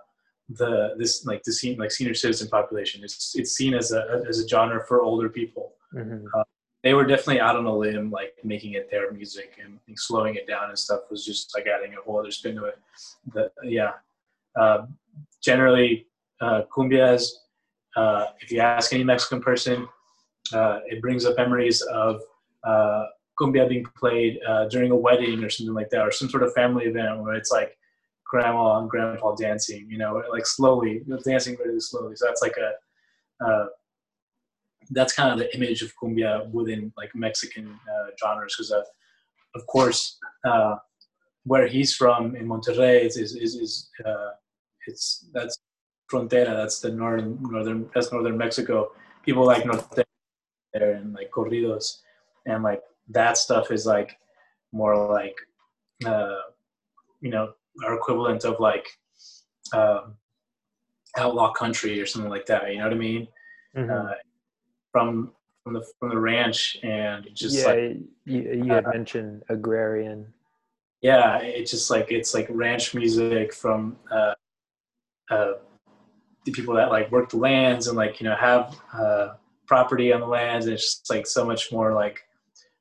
[0.50, 3.02] the this like the scene like senior citizen population.
[3.04, 5.72] It's it's seen as a as a genre for older people.
[5.94, 6.26] Mm-hmm.
[6.34, 6.44] Uh,
[6.84, 10.36] they were definitely out on a limb, like making it their music and, and, slowing
[10.36, 12.78] it down and stuff was just like adding a whole other spin to it.
[13.34, 13.94] The, yeah,
[14.58, 14.86] uh,
[15.42, 16.06] generally
[16.40, 17.24] uh, cumbias.
[17.96, 19.88] Uh, if you ask any Mexican person,
[20.52, 22.20] uh, it brings up memories of
[22.62, 23.06] uh,
[23.40, 26.52] cumbia being played uh, during a wedding or something like that, or some sort of
[26.54, 27.76] family event where it's like
[28.26, 32.14] grandma and grandpa dancing, you know, like slowly, dancing really slowly.
[32.16, 33.66] So that's like a, uh,
[34.90, 38.72] that's kind of the image of cumbia within like Mexican uh, genres, because
[39.54, 40.76] of course, uh,
[41.44, 44.30] where he's from in Monterrey is is is, is uh,
[44.86, 45.58] it's that's
[46.10, 46.56] frontera.
[46.56, 48.92] That's the northern northern that's northern Mexico.
[49.24, 50.04] People like norte
[50.72, 51.98] there and like corridos
[52.46, 54.18] and like that stuff is like
[54.72, 55.36] more like
[56.04, 56.36] uh,
[57.20, 57.52] you know
[57.84, 58.86] our equivalent of like
[59.72, 60.14] um,
[61.16, 62.70] outlaw country or something like that.
[62.70, 63.28] You know what I mean?
[63.76, 63.90] Mm-hmm.
[63.90, 64.12] Uh,
[64.92, 65.32] from
[65.62, 70.26] from the from the ranch and just yeah, like you, you had uh, mentioned agrarian.
[71.02, 74.34] Yeah, it's just like it's like ranch music from uh,
[75.30, 75.52] uh,
[76.44, 79.34] the people that like work the lands and like you know have uh,
[79.66, 82.20] property on the lands, and it's just like so much more like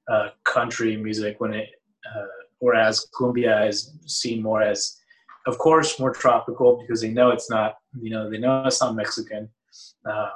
[0.10, 1.70] uh, country music when it,
[2.06, 2.26] uh,
[2.60, 4.98] whereas cumbia is seen more as,
[5.46, 8.96] of course, more tropical because they know it's not, you know, they know it's not
[8.96, 9.50] Mexican.
[10.10, 10.30] Uh,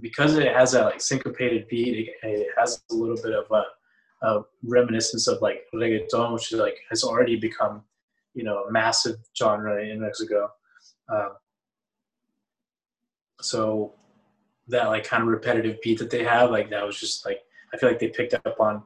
[0.00, 4.26] because it has that like syncopated beat, it, it has a little bit of a,
[4.26, 7.82] a, reminiscence of like reggaeton, which is like has already become,
[8.34, 10.50] you know, a massive genre in Mexico.
[11.08, 11.28] Uh,
[13.40, 13.92] so
[14.68, 17.40] that like kind of repetitive beat that they have, like that was just like
[17.72, 18.82] I feel like they picked up on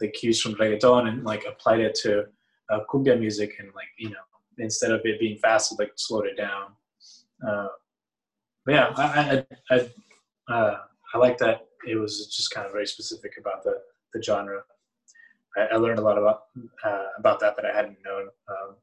[0.00, 2.24] the cues from reggaeton and like applied it to
[2.70, 4.16] uh, cumbia music and like you know
[4.58, 6.72] instead of it being fast, like slowed it down.
[7.46, 7.68] Uh,
[8.64, 9.88] but yeah, I I,
[10.48, 10.78] I, uh,
[11.14, 13.74] I like that it was just kind of very specific about the
[14.14, 14.62] the genre.
[15.56, 16.42] I, I learned a lot about
[16.84, 18.76] uh, about that that I hadn't known, um,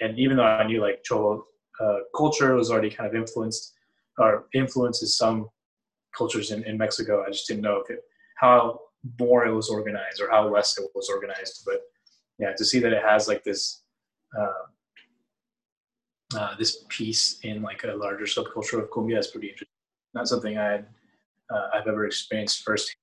[0.00, 1.44] and even though I knew like Cholo
[1.80, 3.74] uh, culture was already kind of influenced
[4.18, 5.48] or influences some
[6.16, 7.24] cultures in, in Mexico.
[7.24, 8.00] I just didn't know if it,
[8.36, 8.80] how
[9.18, 11.62] more it was organized or how less it was organized.
[11.64, 11.80] But
[12.38, 13.82] yeah, to see that it has like this
[14.38, 14.66] uh,
[16.36, 19.68] uh, this piece in like a larger subculture of cumbia is pretty interesting.
[20.14, 20.76] Not something I
[21.50, 22.96] uh, I've ever experienced firsthand.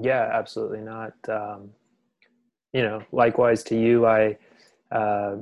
[0.00, 1.12] Yeah, absolutely not.
[1.28, 1.70] Um,
[2.72, 4.38] you know, likewise to you, I
[4.92, 5.36] uh,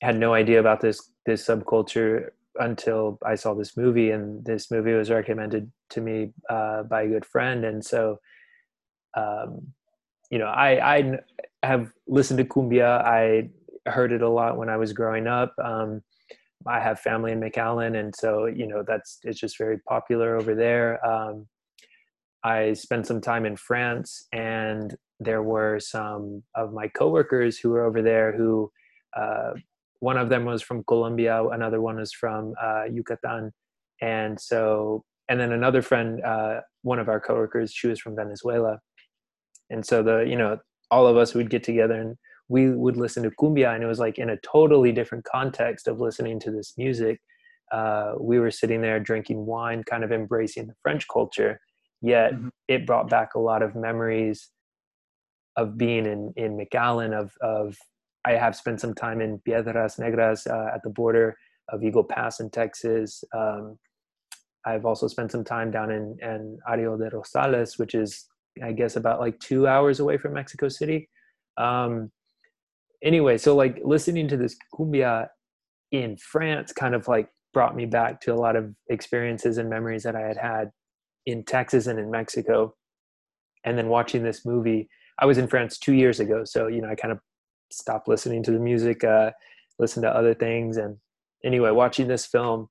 [0.00, 4.92] had no idea about this this subculture until I saw this movie, and this movie
[4.92, 8.18] was recommended to me uh, by a good friend, and so
[9.16, 9.72] um,
[10.30, 11.18] you know, I I
[11.62, 13.04] have listened to cumbia.
[13.04, 13.50] I
[13.90, 15.54] heard it a lot when I was growing up.
[15.62, 16.02] Um,
[16.66, 20.54] I have family in McAllen, and so you know that's it's just very popular over
[20.54, 21.04] there.
[21.06, 21.46] Um,
[22.44, 27.84] I spent some time in France, and there were some of my coworkers who were
[27.84, 28.72] over there who
[29.16, 29.52] uh,
[30.02, 33.52] one of them was from Colombia, another one was from uh, Yucatan,
[34.00, 38.80] and so and then another friend, uh, one of our coworkers, she was from Venezuela,
[39.70, 40.58] and so the you know
[40.90, 42.16] all of us would get together and
[42.48, 46.00] we would listen to cumbia, and it was like in a totally different context of
[46.00, 47.20] listening to this music.
[47.70, 51.60] Uh, we were sitting there drinking wine, kind of embracing the French culture,
[52.00, 52.48] yet mm-hmm.
[52.66, 54.50] it brought back a lot of memories
[55.56, 57.76] of being in in McAllen, of of
[58.24, 61.36] I have spent some time in Piedras Negras uh, at the border
[61.68, 63.24] of Eagle Pass in Texas.
[63.34, 63.78] Um,
[64.64, 68.26] I've also spent some time down in, in Arroyo de Rosales, which is,
[68.62, 71.08] I guess, about like two hours away from Mexico City.
[71.56, 72.12] Um,
[73.02, 75.28] anyway, so like listening to this cumbia
[75.90, 80.04] in France kind of like brought me back to a lot of experiences and memories
[80.04, 80.70] that I had had
[81.26, 82.74] in Texas and in Mexico.
[83.64, 84.88] And then watching this movie,
[85.18, 86.44] I was in France two years ago.
[86.44, 87.18] So, you know, I kind of
[87.72, 89.30] stop listening to the music, uh,
[89.78, 90.76] listen to other things.
[90.76, 90.96] And
[91.44, 92.68] anyway, watching this film,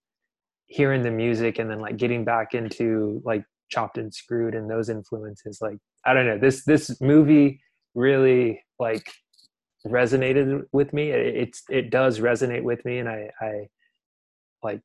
[0.67, 4.89] hearing the music, and then like getting back into like Chopped and Screwed and those
[4.89, 7.61] influences, like I don't know, this this movie
[7.95, 9.11] really like
[9.85, 11.11] resonated with me.
[11.11, 13.67] It, it's it does resonate with me, and I I
[14.63, 14.81] like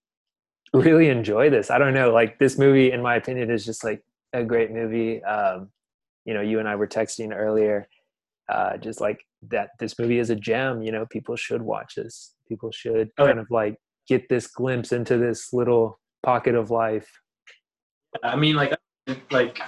[0.73, 1.71] really enjoy this.
[1.71, 4.03] I don't know, like this movie, in my opinion, is just like
[4.33, 5.23] a great movie.
[5.23, 5.71] Um,
[6.25, 7.89] you know, you and I were texting earlier,
[8.49, 12.35] uh, just like that this movie is a gem you know people should watch this.
[12.49, 13.77] People should oh, kind of like
[14.09, 17.09] get this glimpse into this little pocket of life.
[18.23, 18.75] I mean like
[19.31, 19.61] like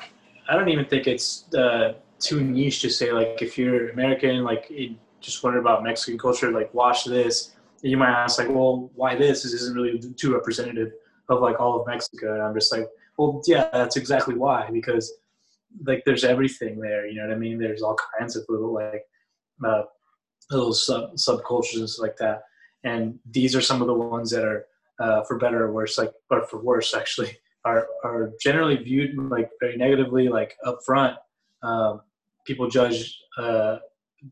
[0.49, 4.73] i don't even think it's uh, too niche to say like if you're american like
[5.21, 7.55] just wonder about mexican culture like watch this.
[7.83, 9.43] And you might ask like well why this?
[9.43, 10.93] This isn't really too representative
[11.29, 12.35] of like all of mexico.
[12.35, 12.87] And i'm just like
[13.17, 15.13] well yeah that's exactly why because
[15.85, 17.59] like there's everything there you know what i mean?
[17.59, 19.03] There's all kinds of little like
[19.65, 19.83] uh,
[20.51, 22.43] little sub subcultures and stuff like that.
[22.85, 24.67] And these are some of the ones that are,
[25.01, 29.51] uh, for better or worse, like or for worse actually, are are generally viewed like
[29.61, 30.29] very negatively.
[30.29, 31.17] Like up front,
[31.63, 32.03] um,
[32.47, 33.79] people judge uh,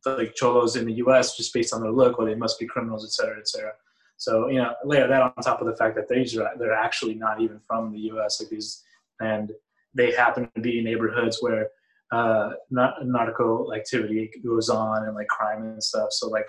[0.04, 1.36] like cholos in the U.S.
[1.36, 3.72] just based on their look, or they must be criminals, et cetera, et cetera.
[4.16, 7.14] So you know, layer that on top of the fact that these are they're actually
[7.14, 8.40] not even from the U.S.
[8.40, 8.82] Like these,
[9.20, 9.52] and
[9.94, 11.70] they happen to be neighborhoods where
[12.12, 16.08] uh, nautical activity goes on and like crime and stuff.
[16.10, 16.46] So like,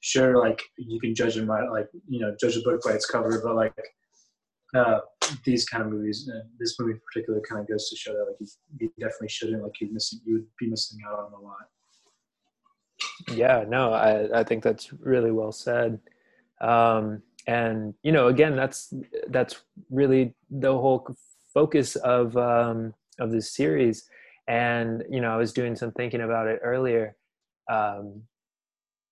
[0.00, 3.06] sure, like you can judge them by like you know judge a book by its
[3.06, 3.74] cover, but like
[4.74, 5.00] uh,
[5.44, 8.26] these kind of movies, uh, this movie in particular, kind of goes to show that
[8.26, 8.46] like you,
[8.80, 11.68] you definitely shouldn't like you missing you would be missing out on a lot.
[13.32, 16.00] Yeah, no, I I think that's really well said.
[16.60, 18.92] Um, and you know, again, that's
[19.28, 21.06] that's really the whole
[21.54, 24.08] focus of um, of this series
[24.50, 27.16] and you know i was doing some thinking about it earlier.
[27.70, 28.24] Um,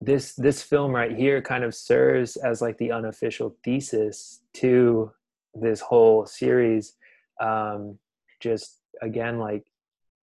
[0.00, 5.12] this this film right here kind of serves as like the unofficial thesis to
[5.54, 6.94] this whole series.
[7.40, 7.98] Um,
[8.40, 9.64] just again like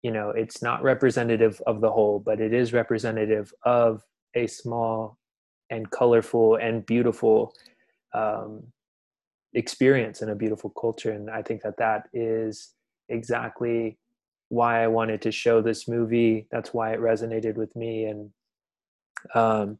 [0.03, 4.03] you know it's not representative of the whole but it is representative of
[4.35, 5.17] a small
[5.69, 7.53] and colorful and beautiful
[8.13, 8.63] um,
[9.53, 11.11] experience and a beautiful culture.
[11.11, 12.73] And i think that that is
[13.09, 13.97] exactly
[14.53, 16.47] why i wanted to show this movie.
[16.51, 18.05] That's why it resonated with me.
[18.05, 18.29] And
[19.33, 19.77] um,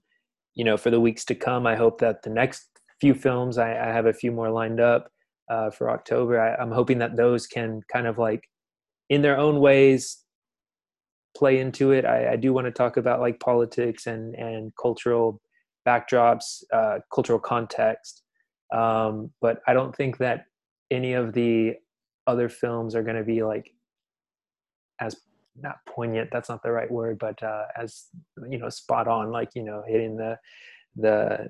[0.56, 2.68] you know for the weeks to come i hope that the next
[3.02, 5.10] few films i, I have a few more lined up
[5.50, 6.40] uh, for october.
[6.40, 8.44] I, i'm hoping that those can kind of like
[9.10, 10.24] in their own ways
[11.36, 12.06] play into it.
[12.06, 15.42] I, I do want to talk about like politics and and cultural
[15.88, 18.24] backdrops, uh, cultural context,
[18.74, 20.46] um, but I don't think that
[20.92, 21.74] any of the
[22.28, 23.73] other films are going to be like
[25.00, 25.18] as
[25.62, 26.30] not poignant.
[26.32, 28.06] That's not the right word, but uh, as
[28.50, 29.32] you know, spot on.
[29.32, 30.40] Like you know, hitting the
[30.96, 31.50] the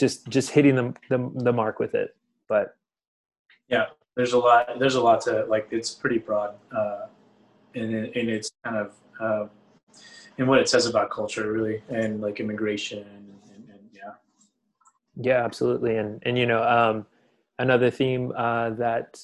[0.00, 2.16] just just hitting the the, the mark with it.
[2.48, 2.76] But
[3.68, 4.78] yeah, there's a lot.
[4.78, 5.68] There's a lot to like.
[5.70, 6.54] It's pretty broad.
[6.76, 7.06] Uh,
[7.74, 9.46] and in its kind of uh,
[10.38, 14.12] in what it says about culture really and like immigration and, and, and yeah
[15.16, 17.06] yeah absolutely and and you know um,
[17.58, 19.20] another theme uh, that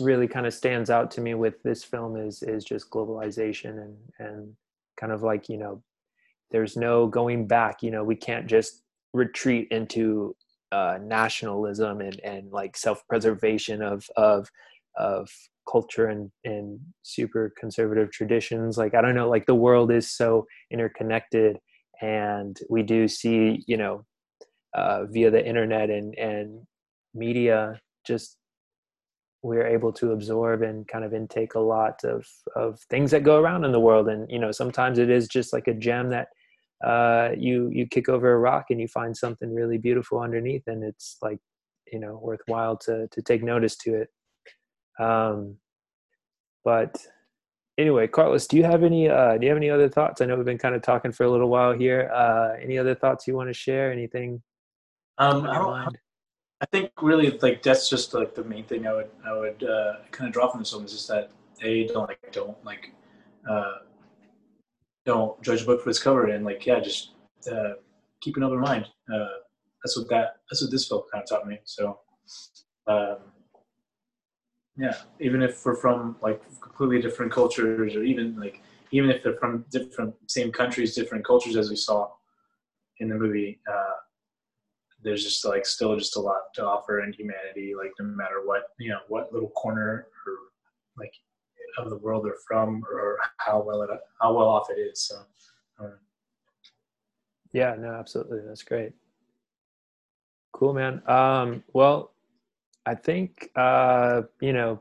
[0.00, 3.96] really kind of stands out to me with this film is is just globalization and
[4.18, 4.52] and
[4.98, 5.82] kind of like you know
[6.50, 8.82] there's no going back you know we can't just
[9.12, 10.34] retreat into
[10.72, 14.48] uh, nationalism and and like self-preservation of of
[14.96, 15.30] of
[15.70, 18.76] culture and and super conservative traditions.
[18.76, 21.58] Like i don't know like the world is so interconnected
[22.00, 24.04] and we do see you know
[24.74, 26.62] uh, via the internet and and
[27.14, 28.36] media just
[29.46, 33.40] we're able to absorb and kind of intake a lot of of things that go
[33.40, 36.28] around in the world and you know sometimes it is just like a gem that
[36.84, 40.84] uh, you you kick over a rock and you find something really beautiful underneath and
[40.84, 41.38] it's like
[41.92, 44.10] you know worthwhile to to take notice to it
[44.98, 45.56] um,
[46.64, 46.96] but
[47.78, 50.20] anyway, Carlos, do you have any uh, do you have any other thoughts?
[50.20, 52.10] I know we've been kind of talking for a little while here.
[52.12, 53.92] Uh, any other thoughts you want to share?
[53.92, 54.42] Anything?
[55.18, 55.88] Um, I,
[56.60, 59.94] I, think really like that's just like the main thing I would I would uh,
[60.10, 61.30] kind of draw from this film is just that
[61.60, 62.92] they don't like don't like
[63.48, 63.78] uh,
[65.04, 67.12] don't judge a book for its cover and like yeah just
[67.50, 67.74] uh,
[68.20, 68.86] keep an open mind.
[69.12, 69.26] Uh,
[69.82, 71.58] that's what that that's what this film kind of taught me.
[71.64, 72.00] So.
[72.88, 73.18] Um,
[74.76, 79.36] yeah, even if we're from like completely different cultures, or even like even if they're
[79.36, 82.10] from different same countries, different cultures, as we saw
[82.98, 83.92] in the movie, uh,
[85.06, 87.74] there's just like still just a lot to offer in humanity.
[87.78, 90.32] Like no matter what you know, what little corner or
[90.98, 91.12] like
[91.78, 95.00] of the world they're from, or how well it how well off it is.
[95.00, 95.16] So.
[95.78, 95.94] Um,
[97.52, 98.40] yeah, no, absolutely.
[98.46, 98.92] That's great.
[100.52, 101.00] Cool, man.
[101.06, 102.12] Um, well,
[102.84, 104.80] I think uh, you know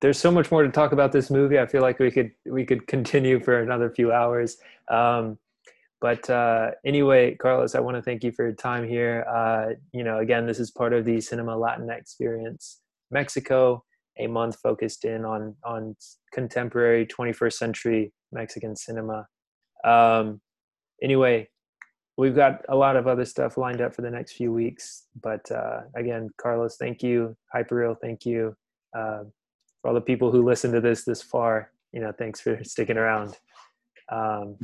[0.00, 1.58] there's so much more to talk about this movie.
[1.58, 4.58] I feel like we could we could continue for another few hours.
[4.88, 5.36] Um,
[6.04, 9.24] but uh, anyway, Carlos, I want to thank you for your time here.
[9.26, 13.82] Uh, you know, again, this is part of the Cinema Latin Experience Mexico,
[14.18, 15.96] a month focused in on on
[16.30, 19.26] contemporary 21st century Mexican cinema.
[19.82, 20.42] Um,
[21.02, 21.48] anyway,
[22.18, 25.04] we've got a lot of other stuff lined up for the next few weeks.
[25.22, 27.34] But uh, again, Carlos, thank you.
[27.56, 28.54] Hyperreal, thank you.
[28.94, 29.22] Uh,
[29.80, 32.98] for all the people who listen to this this far, you know, thanks for sticking
[32.98, 33.38] around.
[34.12, 34.58] Um,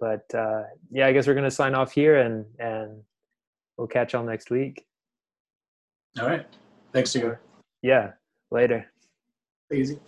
[0.00, 3.02] but uh, yeah, I guess we're gonna sign off here, and and
[3.76, 4.84] we'll catch y'all next week.
[6.20, 6.46] All right.
[6.92, 7.40] Thanks, Igor.
[7.82, 8.12] Yeah.
[8.50, 8.86] Later.
[9.72, 9.98] Easy.